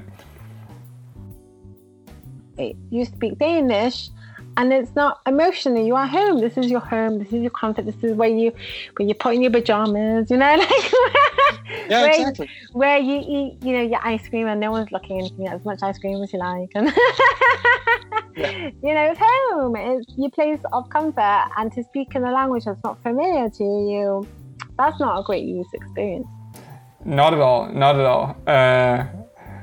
you 2.91 3.05
speak 3.05 3.37
Danish 3.39 4.09
and 4.57 4.71
it's 4.73 4.93
not 4.95 5.21
emotionally 5.25 5.85
you 5.85 5.95
are 5.95 6.05
home 6.07 6.39
this 6.39 6.57
is 6.57 6.69
your 6.69 6.79
home 6.79 7.17
this 7.19 7.27
is 7.29 7.41
your 7.41 7.49
comfort 7.51 7.85
this 7.85 8.03
is 8.03 8.13
where 8.13 8.29
you 8.29 8.51
where 8.97 9.07
you 9.07 9.13
put 9.15 9.33
in 9.33 9.41
your 9.41 9.51
pajamas 9.51 10.29
you 10.29 10.37
know 10.37 10.55
like 10.57 10.93
Yeah, 11.89 12.01
where, 12.01 12.09
exactly. 12.11 12.49
where 12.73 12.97
you 12.99 13.17
eat 13.19 13.57
you 13.63 13.73
know 13.73 13.81
your 13.81 13.99
ice 14.03 14.27
cream 14.27 14.47
and 14.47 14.59
no 14.59 14.71
one's 14.71 14.91
looking 14.91 15.19
and 15.19 15.27
you 15.29 15.35
can 15.35 15.45
get 15.45 15.53
as 15.55 15.65
much 15.65 15.81
ice 15.81 15.97
cream 15.97 16.21
as 16.21 16.31
you 16.33 16.39
like 16.39 16.69
and 16.75 16.93
you 18.83 18.93
know 18.93 19.13
home 19.19 19.75
it's 19.75 20.05
your 20.17 20.29
place 20.31 20.59
of 20.73 20.89
comfort 20.89 21.45
and 21.57 21.71
to 21.71 21.83
speak 21.83 22.15
in 22.15 22.23
a 22.23 22.31
language 22.31 22.65
that's 22.65 22.83
not 22.83 23.01
familiar 23.03 23.49
to 23.49 23.63
you 23.63 24.27
that's 24.77 24.99
not 24.99 25.19
a 25.19 25.23
great 25.23 25.43
use 25.43 25.67
experience 25.73 26.27
Not 27.03 27.33
at 27.33 27.39
all. 27.39 27.67
Not 27.73 27.95
at 27.99 28.05
all. 28.05 28.35
Uh, 28.45 29.05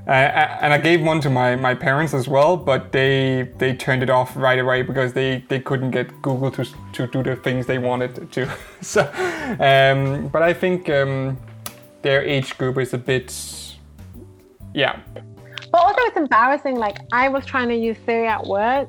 I- 0.08 0.58
and 0.62 0.72
I 0.72 0.78
gave 0.78 1.02
one 1.02 1.20
to 1.20 1.30
my, 1.30 1.54
my 1.54 1.74
parents 1.74 2.12
as 2.14 2.26
well, 2.26 2.56
but 2.56 2.90
they 2.92 3.48
they 3.58 3.74
turned 3.74 4.02
it 4.02 4.10
off 4.10 4.34
right 4.36 4.58
away 4.58 4.82
because 4.82 5.12
they, 5.12 5.44
they 5.48 5.60
couldn't 5.60 5.92
get 5.92 6.06
Google 6.22 6.50
to 6.52 6.64
to 6.94 7.06
do 7.06 7.22
the 7.22 7.36
things 7.36 7.66
they 7.66 7.78
wanted 7.78 8.32
to. 8.32 8.42
So, 8.80 9.02
um, 9.60 10.28
but 10.32 10.42
I 10.42 10.52
think 10.54 10.88
um, 10.90 11.36
their 12.02 12.22
age 12.24 12.56
group 12.58 12.78
is 12.78 12.94
a 12.94 12.98
bit, 12.98 13.32
yeah, 14.74 14.98
But 15.70 15.80
also, 15.82 16.00
it's 16.00 16.16
embarrassing. 16.16 16.76
Like, 16.76 16.98
I 17.12 17.28
was 17.28 17.44
trying 17.44 17.68
to 17.68 17.76
use 17.76 17.96
Siri 18.06 18.26
at 18.26 18.44
work, 18.46 18.88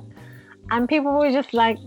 and 0.71 0.87
people 0.87 1.11
were 1.17 1.31
just 1.31 1.53
like, 1.53 1.77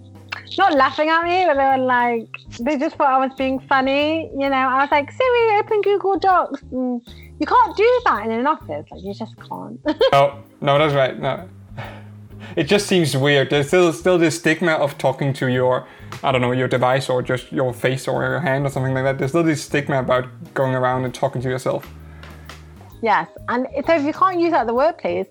not 0.58 0.74
laughing 0.74 1.08
at 1.08 1.24
me, 1.24 1.44
but 1.46 1.56
they 1.56 1.64
were 1.64 1.84
like, 1.84 2.28
they 2.60 2.76
just 2.76 2.96
thought 2.96 3.10
I 3.10 3.24
was 3.24 3.34
being 3.36 3.58
funny. 3.60 4.30
You 4.32 4.48
know, 4.48 4.56
I 4.56 4.82
was 4.82 4.90
like, 4.90 5.10
Siri, 5.10 5.58
open 5.58 5.80
Google 5.82 6.18
Docs. 6.18 6.62
And 6.72 7.02
you 7.40 7.46
can't 7.46 7.76
do 7.76 8.00
that 8.04 8.26
in 8.26 8.32
an 8.32 8.46
office. 8.46 8.86
Like, 8.90 9.02
you 9.02 9.14
just 9.14 9.36
can't. 9.36 9.84
No, 9.84 9.94
oh, 10.12 10.38
no, 10.60 10.78
that's 10.78 10.94
right. 10.94 11.18
No, 11.18 11.48
it 12.56 12.64
just 12.64 12.86
seems 12.86 13.16
weird. 13.16 13.50
There's 13.50 13.68
still 13.68 13.92
still 13.92 14.18
this 14.18 14.38
stigma 14.38 14.72
of 14.72 14.98
talking 14.98 15.32
to 15.34 15.46
your, 15.46 15.86
I 16.22 16.32
don't 16.32 16.40
know, 16.40 16.52
your 16.52 16.68
device 16.68 17.08
or 17.08 17.22
just 17.22 17.50
your 17.52 17.72
face 17.72 18.06
or 18.06 18.22
your 18.22 18.40
hand 18.40 18.66
or 18.66 18.70
something 18.70 18.94
like 18.94 19.04
that. 19.04 19.18
There's 19.18 19.30
still 19.30 19.42
this 19.42 19.62
stigma 19.62 20.00
about 20.00 20.26
going 20.54 20.74
around 20.74 21.04
and 21.04 21.14
talking 21.14 21.40
to 21.42 21.48
yourself. 21.48 21.88
Yes. 23.02 23.28
And 23.48 23.66
so 23.86 23.94
if 23.94 24.04
you 24.04 24.12
can't 24.12 24.40
use 24.40 24.52
that 24.52 24.62
at 24.62 24.66
the 24.66 24.74
workplace, 24.74 25.26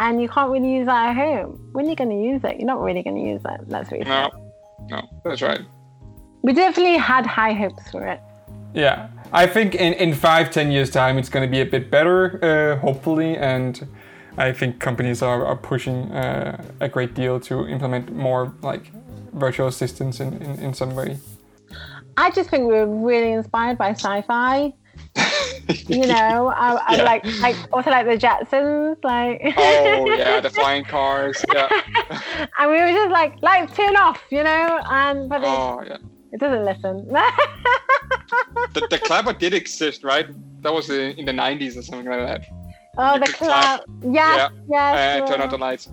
and 0.00 0.20
you 0.20 0.28
can't 0.28 0.50
really 0.50 0.72
use 0.72 0.86
that 0.86 1.10
at 1.10 1.16
home, 1.16 1.68
when 1.72 1.86
are 1.86 1.90
you 1.90 1.96
going 1.96 2.10
to 2.10 2.16
use 2.16 2.42
it? 2.44 2.58
You're 2.58 2.66
not 2.66 2.80
really 2.80 3.02
going 3.02 3.16
to 3.16 3.22
use 3.22 3.42
it. 3.44 3.68
That's 3.68 3.90
what 3.90 4.00
you 4.00 4.06
No, 4.06 4.30
no, 4.88 5.02
that's 5.24 5.42
right. 5.42 5.60
We 6.42 6.52
definitely 6.52 6.96
had 6.96 7.26
high 7.26 7.52
hopes 7.52 7.90
for 7.90 8.06
it. 8.06 8.20
Yeah, 8.74 9.08
I 9.32 9.46
think 9.46 9.74
in 9.74 9.92
in 9.94 10.14
five 10.14 10.50
ten 10.50 10.70
years 10.72 10.90
time 10.90 11.16
it's 11.18 11.28
going 11.28 11.46
to 11.46 11.50
be 11.50 11.60
a 11.60 11.66
bit 11.66 11.90
better, 11.90 12.38
uh, 12.42 12.80
hopefully, 12.80 13.36
and 13.36 13.86
I 14.36 14.52
think 14.52 14.80
companies 14.80 15.22
are, 15.22 15.46
are 15.46 15.56
pushing 15.56 16.10
uh, 16.12 16.62
a 16.80 16.88
great 16.88 17.14
deal 17.14 17.38
to 17.40 17.68
implement 17.68 18.12
more 18.12 18.52
like 18.62 18.90
virtual 19.32 19.68
assistants 19.68 20.20
in, 20.20 20.42
in, 20.42 20.58
in 20.58 20.74
some 20.74 20.94
way. 20.94 21.18
I 22.16 22.30
just 22.30 22.50
think 22.50 22.68
we 22.68 22.74
were 22.74 22.86
really 22.86 23.32
inspired 23.32 23.78
by 23.78 23.90
sci-fi. 23.90 24.72
You 25.88 26.06
know, 26.14 26.52
I, 26.54 26.74
I 26.86 26.96
Yeah. 26.96 27.02
like 27.04 27.24
like 27.40 27.56
also 27.72 27.90
like 27.90 28.06
the 28.06 28.16
Jetsons, 28.18 28.96
like. 29.04 29.40
Oh 29.56 30.10
yeah, 30.16 30.40
the 30.40 30.50
flying 30.60 30.84
cars. 30.84 31.44
Yeah. 31.52 31.68
and 32.58 32.70
we 32.70 32.78
were 32.80 32.88
just 32.92 33.10
like, 33.10 33.34
like 33.42 33.74
turn 33.74 33.96
off, 33.96 34.22
you 34.30 34.42
know, 34.42 34.80
and 34.90 35.28
but 35.28 35.42
it, 35.42 35.46
Oh 35.48 35.82
yeah. 35.86 35.96
it 36.32 36.40
doesn't 36.40 36.64
listen. 36.64 37.06
The, 38.74 38.86
the 38.90 38.98
clapper 38.98 39.32
did 39.32 39.54
exist, 39.54 40.02
right? 40.04 40.26
That 40.62 40.72
was 40.72 40.90
in 40.90 41.12
in 41.18 41.24
the 41.26 41.32
90s 41.32 41.76
or 41.78 41.82
something 41.82 42.08
like 42.08 42.26
that. 42.26 42.42
oh, 42.98 43.14
You 43.14 43.20
the 43.20 43.26
could 43.26 43.34
cloud. 43.36 43.80
yeah, 44.02 44.48
yes. 44.68 45.22
Uh, 45.22 45.26
turn 45.28 45.40
on 45.40 45.48
the 45.50 45.58
lights. 45.58 45.88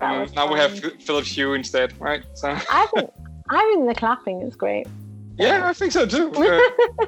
Um, 0.00 0.26
now 0.34 0.52
we 0.52 0.58
have 0.58 0.72
fun. 0.72 0.90
Phil- 0.90 0.98
Philips 1.00 1.28
Hue 1.34 1.54
instead, 1.54 1.98
right? 2.00 2.22
So 2.34 2.50
I 2.50 2.86
think 2.92 3.10
I 3.50 3.60
think 3.72 3.88
the 3.88 3.94
clapping 3.94 4.42
is 4.42 4.56
great. 4.56 4.86
Yeah, 5.38 5.68
I 5.68 5.72
think 5.72 5.92
so 5.92 6.06
too. 6.06 6.32
Uh, 6.36 6.60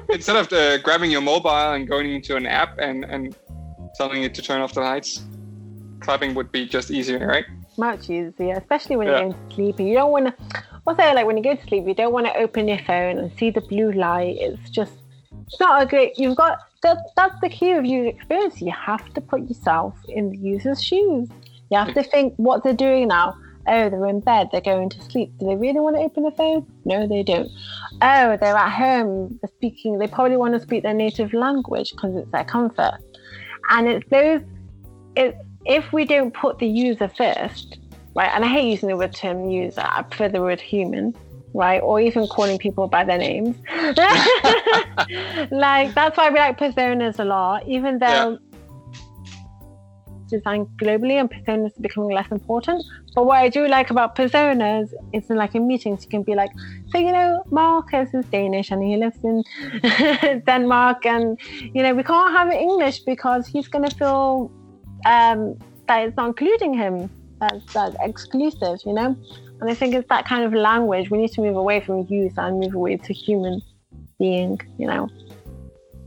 instead 0.09 0.35
of 0.35 0.51
uh, 0.51 0.77
grabbing 0.79 1.11
your 1.11 1.21
mobile 1.21 1.49
and 1.73 1.87
going 1.87 2.11
into 2.13 2.35
an 2.35 2.45
app 2.45 2.77
and 2.79 3.05
and 3.05 3.35
telling 3.95 4.23
it 4.23 4.33
to 4.35 4.41
turn 4.41 4.61
off 4.61 4.73
the 4.73 4.81
lights, 4.81 5.23
clapping 5.99 6.33
would 6.35 6.51
be 6.51 6.65
just 6.67 6.91
easier, 6.91 7.25
right? 7.27 7.45
Much 7.77 8.09
easier, 8.09 8.53
especially 8.53 8.95
when 8.95 9.07
Yeah. 9.07 9.19
you're 9.21 9.29
going 9.31 9.49
to 9.49 9.55
sleep. 9.55 9.79
You 9.79 9.93
don't 9.93 10.11
want 10.11 10.25
to. 10.27 10.63
Also, 10.85 11.03
like 11.13 11.25
when 11.25 11.37
you 11.37 11.43
go 11.43 11.55
to 11.55 11.67
sleep, 11.67 11.85
you 11.87 11.93
don't 11.93 12.13
want 12.13 12.25
to 12.27 12.35
open 12.37 12.67
your 12.67 12.79
phone 12.79 13.17
and 13.17 13.31
see 13.37 13.49
the 13.49 13.61
blue 13.61 13.91
light. 13.91 14.37
It's 14.39 14.69
just 14.69 14.93
it's 15.47 15.59
not 15.59 15.83
a 15.83 15.85
great. 15.85 16.17
You've 16.17 16.37
got 16.37 16.59
that. 16.83 16.97
That's 17.15 17.39
the 17.41 17.49
key 17.49 17.71
of 17.73 17.85
user 17.85 18.09
experience. 18.09 18.61
You 18.61 18.71
have 18.71 19.13
to 19.13 19.21
put 19.21 19.41
yourself 19.47 19.93
in 20.09 20.29
the 20.31 20.37
user's 20.37 20.83
shoes. 20.83 21.29
You 21.69 21.77
have 21.77 21.93
to 21.93 22.03
think 22.03 22.33
what 22.37 22.63
they're 22.63 22.73
doing 22.73 23.09
now. 23.09 23.35
Oh, 23.69 23.89
they're 23.89 24.05
in 24.05 24.21
bed. 24.21 24.47
They're 24.51 24.61
going 24.61 24.89
to 24.89 25.01
sleep. 25.01 25.33
Do 25.39 25.45
they 25.47 25.55
really 25.57 25.81
want 25.81 25.97
to 25.97 26.01
open 26.01 26.23
the 26.23 26.31
phone? 26.31 26.65
No, 26.85 27.05
they 27.05 27.21
don't. 27.21 27.49
Oh, 28.01 28.37
they're 28.39 28.55
at 28.55 28.71
home. 28.71 29.39
They're 29.41 29.51
speaking. 29.55 29.97
They 29.97 30.07
probably 30.07 30.37
want 30.37 30.53
to 30.53 30.59
speak 30.59 30.83
their 30.83 30.93
native 30.93 31.33
language 31.33 31.91
because 31.91 32.15
it's 32.15 32.31
their 32.31 32.45
comfort. 32.45 32.97
And 33.69 33.87
it's 33.87 34.07
those. 34.09 34.41
It's 35.15 35.37
if 35.65 35.91
we 35.91 36.05
don't 36.05 36.33
put 36.33 36.59
the 36.59 36.67
user 36.67 37.09
first, 37.09 37.79
right? 38.15 38.31
And 38.33 38.45
I 38.45 38.47
hate 38.47 38.69
using 38.69 38.89
the 38.89 38.97
word 38.97 39.13
term 39.13 39.49
user. 39.49 39.81
I 39.83 40.03
prefer 40.03 40.29
the 40.29 40.41
word 40.41 40.61
human, 40.61 41.15
right? 41.53 41.79
Or 41.79 41.99
even 41.99 42.27
calling 42.27 42.57
people 42.57 42.87
by 42.87 43.03
their 43.03 43.17
names. 43.17 43.55
like 45.51 45.93
that's 45.93 46.17
why 46.17 46.29
we 46.29 46.39
like 46.39 46.57
personas 46.57 47.19
a 47.19 47.25
lot, 47.25 47.67
even 47.67 47.99
though 47.99 48.37
design 50.29 50.67
globally 50.81 51.19
and 51.19 51.29
personas 51.29 51.67
are 51.77 51.81
becoming 51.81 52.11
less 52.11 52.29
important. 52.31 52.83
But 53.15 53.25
what 53.25 53.37
I 53.37 53.49
do 53.49 53.67
like 53.67 53.89
about 53.89 54.15
personas 54.15 54.89
is 55.13 55.29
in 55.29 55.37
like 55.37 55.55
in 55.55 55.67
meetings 55.67 56.03
you 56.03 56.09
can 56.09 56.23
be 56.23 56.35
like, 56.35 56.51
so 56.89 56.97
you 56.97 57.11
know, 57.11 57.43
Marcus 57.51 58.13
is 58.13 58.25
Danish 58.31 58.71
and 58.71 58.83
he 58.83 58.97
lives 58.97 59.17
in 59.23 59.43
Denmark 60.45 61.05
and 61.05 61.39
you 61.73 61.83
know, 61.83 61.93
we 61.93 62.03
can't 62.03 62.35
have 62.35 62.51
English 62.51 62.99
because 63.05 63.47
he's 63.47 63.67
gonna 63.67 63.91
feel 63.91 64.51
um 65.05 65.57
that 65.87 66.07
it's 66.07 66.17
not 66.17 66.27
including 66.27 66.73
him. 66.73 67.09
That's 67.39 67.65
that's 67.73 67.95
exclusive, 68.01 68.79
you 68.85 68.93
know? 68.93 69.15
And 69.59 69.69
I 69.69 69.73
think 69.73 69.95
it's 69.95 70.07
that 70.09 70.27
kind 70.27 70.43
of 70.43 70.53
language. 70.53 71.09
We 71.09 71.17
need 71.17 71.31
to 71.31 71.41
move 71.41 71.55
away 71.55 71.79
from 71.79 72.05
use 72.09 72.33
and 72.37 72.59
move 72.59 72.75
away 72.75 72.97
to 72.97 73.13
human 73.13 73.61
being, 74.19 74.59
you 74.77 74.87
know. 74.87 75.09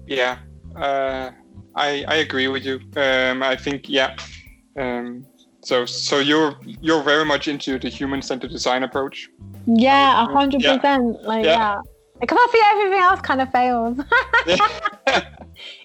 Yeah, 0.07 0.39
uh, 0.77 1.31
I 1.77 2.05
I 2.09 2.17
agree 2.17 2.49
with 2.49 2.65
you. 2.65 2.81
Um, 2.97 3.43
I 3.43 3.57
think 3.57 3.89
yeah. 3.89 4.15
Um, 4.79 5.27
so 5.63 5.87
so 5.87 6.19
you're 6.19 6.57
you're 6.81 7.03
very 7.03 7.25
much 7.25 7.49
into 7.49 7.79
the 7.79 7.89
human-centered 7.89 8.51
design 8.51 8.83
approach. 8.83 9.29
Yeah, 9.67 10.23
a 10.23 10.27
hundred 10.27 10.63
Yeah. 10.63 10.77
percent. 10.77 11.23
Like 11.25 11.45
Yeah. 11.45 11.55
yeah. 11.55 11.79
Because 12.21 12.39
I 12.41 12.49
feel 12.53 12.79
everything 12.79 13.03
else 13.03 13.21
kind 13.21 13.41
of 13.41 13.51
fails. 13.51 13.99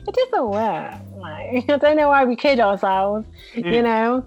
it 0.08 0.14
doesn't 0.14 0.50
work. 0.50 0.94
Like 1.18 1.70
I 1.70 1.78
don't 1.78 1.98
know 1.98 2.10
why 2.10 2.26
we 2.26 2.36
kid 2.36 2.60
ourselves. 2.60 3.26
You 3.54 3.64
Mm. 3.64 3.84
know, 3.84 4.26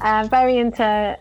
uh, 0.00 0.28
very 0.30 0.58
into 0.58 1.16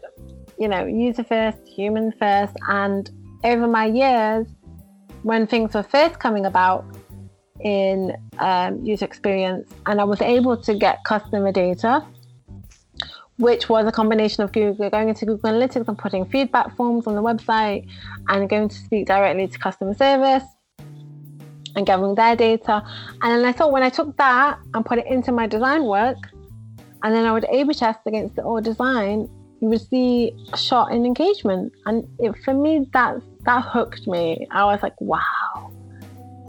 you 0.60 0.68
know 0.68 0.86
user 0.86 1.24
first, 1.24 1.60
human 1.68 2.12
first, 2.20 2.56
and 2.68 3.10
over 3.44 3.68
my 3.68 3.86
years, 3.86 4.48
when 5.24 5.48
things 5.48 5.74
were 5.74 5.84
first 5.84 6.20
coming 6.20 6.46
about 6.46 6.86
in 7.62 8.16
um, 8.40 8.84
user 8.86 9.06
experience, 9.06 9.72
and 9.86 10.00
I 10.00 10.04
was 10.04 10.22
able 10.22 10.58
to 10.58 10.74
get 10.76 11.04
customer 11.04 11.52
data. 11.52 12.06
Which 13.40 13.70
was 13.70 13.86
a 13.86 13.92
combination 13.92 14.44
of 14.44 14.52
Google 14.52 14.90
going 14.90 15.10
into 15.10 15.24
Google 15.28 15.52
Analytics 15.52 15.88
and 15.88 15.96
putting 15.96 16.26
feedback 16.26 16.76
forms 16.76 17.06
on 17.06 17.14
the 17.14 17.22
website 17.22 17.88
and 18.30 18.50
going 18.50 18.68
to 18.68 18.76
speak 18.76 19.06
directly 19.06 19.48
to 19.48 19.60
customer 19.60 19.94
service 19.94 20.42
and 21.76 21.86
gathering 21.86 22.16
their 22.16 22.36
data. 22.36 22.84
And 23.22 23.32
then 23.32 23.46
I 23.46 23.52
thought 23.52 23.72
when 23.72 23.84
I 23.84 23.90
took 23.90 24.18
that 24.18 24.58
and 24.74 24.84
put 24.84 24.98
it 24.98 25.06
into 25.06 25.32
my 25.32 25.46
design 25.46 25.84
work, 25.84 26.18
and 27.04 27.14
then 27.14 27.28
I 27.28 27.32
would 27.32 27.46
A/B 27.52 27.76
test 27.76 28.00
against 28.08 28.36
the 28.36 28.42
old 28.42 28.64
design, 28.64 29.30
you 29.62 29.68
would 29.70 29.88
see 29.88 30.34
a 30.52 30.58
shot 30.58 30.92
in 30.92 31.06
engagement. 31.06 31.74
And 31.86 32.08
it, 32.18 32.36
for 32.44 32.56
me, 32.56 32.88
that 32.94 33.22
that 33.46 33.64
hooked 33.64 34.08
me. 34.08 34.48
I 34.50 34.66
was 34.66 34.82
like, 34.82 35.00
wow, 35.00 35.72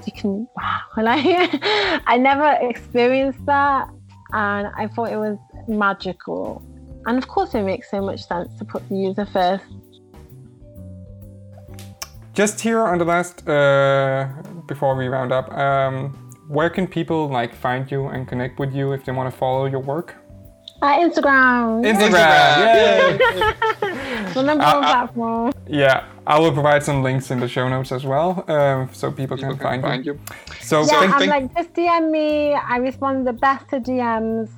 you 0.08 0.20
can 0.20 0.48
wow. 0.56 0.80
I 0.96 2.16
never 2.18 2.50
experienced 2.62 3.44
that, 3.46 3.88
and 4.32 4.68
I 4.76 4.86
thought 4.88 5.12
it 5.12 5.16
was 5.16 5.38
magical. 5.68 6.62
And 7.06 7.18
of 7.18 7.28
course, 7.28 7.54
it 7.54 7.62
makes 7.62 7.90
so 7.90 8.00
much 8.00 8.24
sense 8.26 8.48
to 8.58 8.64
put 8.64 8.88
the 8.88 8.96
user 8.96 9.26
first. 9.26 9.64
Just 12.32 12.60
here 12.60 12.80
on 12.80 12.98
the 12.98 13.04
last, 13.04 13.48
uh, 13.48 14.28
before 14.66 14.94
we 14.96 15.08
round 15.08 15.32
up, 15.32 15.52
um, 15.52 16.10
where 16.48 16.70
can 16.70 16.86
people 16.86 17.28
like 17.28 17.54
find 17.54 17.90
you 17.90 18.06
and 18.06 18.26
connect 18.28 18.58
with 18.58 18.72
you 18.74 18.92
if 18.92 19.04
they 19.04 19.12
want 19.12 19.30
to 19.30 19.36
follow 19.36 19.66
your 19.66 19.80
work? 19.80 20.14
Uh, 20.80 20.96
Instagram, 21.00 21.82
Instagram, 21.84 22.58
yay! 22.62 23.18
the 24.34 24.42
number 24.44 24.62
Uh, 24.64 24.74
one 24.74 24.84
uh, 24.84 24.92
platform. 24.92 25.52
yeah, 25.66 26.04
I 26.24 26.38
will 26.38 26.52
provide 26.52 26.84
some 26.84 27.02
links 27.02 27.32
in 27.32 27.40
the 27.40 27.48
show 27.48 27.68
notes 27.68 27.90
as 27.90 28.04
well, 28.06 28.44
um, 28.48 28.88
so 28.92 29.10
people, 29.10 29.36
people 29.36 29.56
can, 29.56 29.58
find, 29.58 29.82
find 29.82 30.06
you. 30.06 30.12
you. 30.12 30.20
So 30.60 30.82
Yeah, 30.82 30.86
Thank- 31.00 31.12
I'm 31.14 31.18
thank- 31.18 31.30
like, 31.32 31.56
just 31.56 31.72
DM 31.74 32.10
me. 32.12 32.54
I 32.54 32.76
respond 32.76 33.26
the 33.26 33.32
best 33.32 33.68
to 33.70 33.80
DMs. 33.80 34.50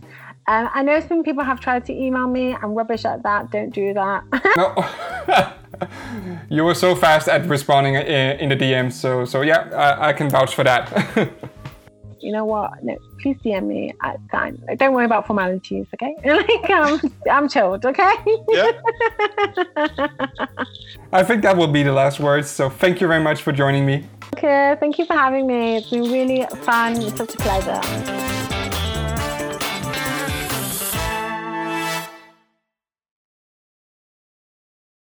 Um, 0.47 0.69
I 0.75 0.83
know 0.83 1.01
some 1.01 1.23
people 1.23 1.43
have 1.45 1.59
tried 1.59 1.87
to 1.87 1.93
email 1.95 2.27
me. 2.29 2.55
I'm 2.55 2.75
rubbish 2.75 3.05
at 3.07 3.23
that. 3.23 3.51
Don't 3.51 3.71
do 3.73 3.95
that. 3.95 4.25
no. 4.59 4.69
you 6.51 6.65
were 6.65 6.75
so 6.75 6.95
fast 6.95 7.29
at 7.29 7.47
responding 7.47 7.95
in, 7.95 8.39
in 8.41 8.49
the 8.51 8.57
DMs, 8.57 8.93
so 8.93 9.25
so 9.25 9.41
yeah, 9.41 9.71
I, 9.73 10.09
I 10.09 10.13
can 10.13 10.29
vouch 10.29 10.55
for 10.55 10.65
that. 10.65 10.85
You 12.21 12.33
know 12.33 12.45
what? 12.45 12.83
No, 12.83 12.97
please 13.21 13.37
DM 13.45 13.67
me 13.67 13.95
at 14.03 14.17
time. 14.31 14.63
Like, 14.67 14.79
don't 14.79 14.95
worry 14.95 15.05
about 15.05 15.27
formalities, 15.27 15.87
okay? 15.95 16.15
like, 16.25 16.71
um, 16.71 17.01
I'm 17.31 17.49
chilled, 17.49 17.85
okay? 17.85 18.13
Yeah. 18.49 18.73
I 21.13 21.23
think 21.23 21.43
that 21.43 21.57
will 21.57 21.69
be 21.69 21.83
the 21.83 21.93
last 21.93 22.21
words. 22.21 22.49
So 22.49 22.71
thank 22.71 23.01
you 23.01 23.09
very 23.09 23.23
much 23.23 23.43
for 23.43 23.53
joining 23.53 23.87
me. 23.87 24.07
Okay, 24.37 24.77
thank 24.79 24.99
you 24.99 25.07
for 25.07 25.15
having 25.15 25.47
me. 25.47 25.77
It's 25.77 25.91
been 25.91 26.03
really 26.03 26.47
fun. 26.63 27.01
It's 27.03 27.17
such 27.17 27.35
a 27.35 27.39
pleasure. 27.39 28.60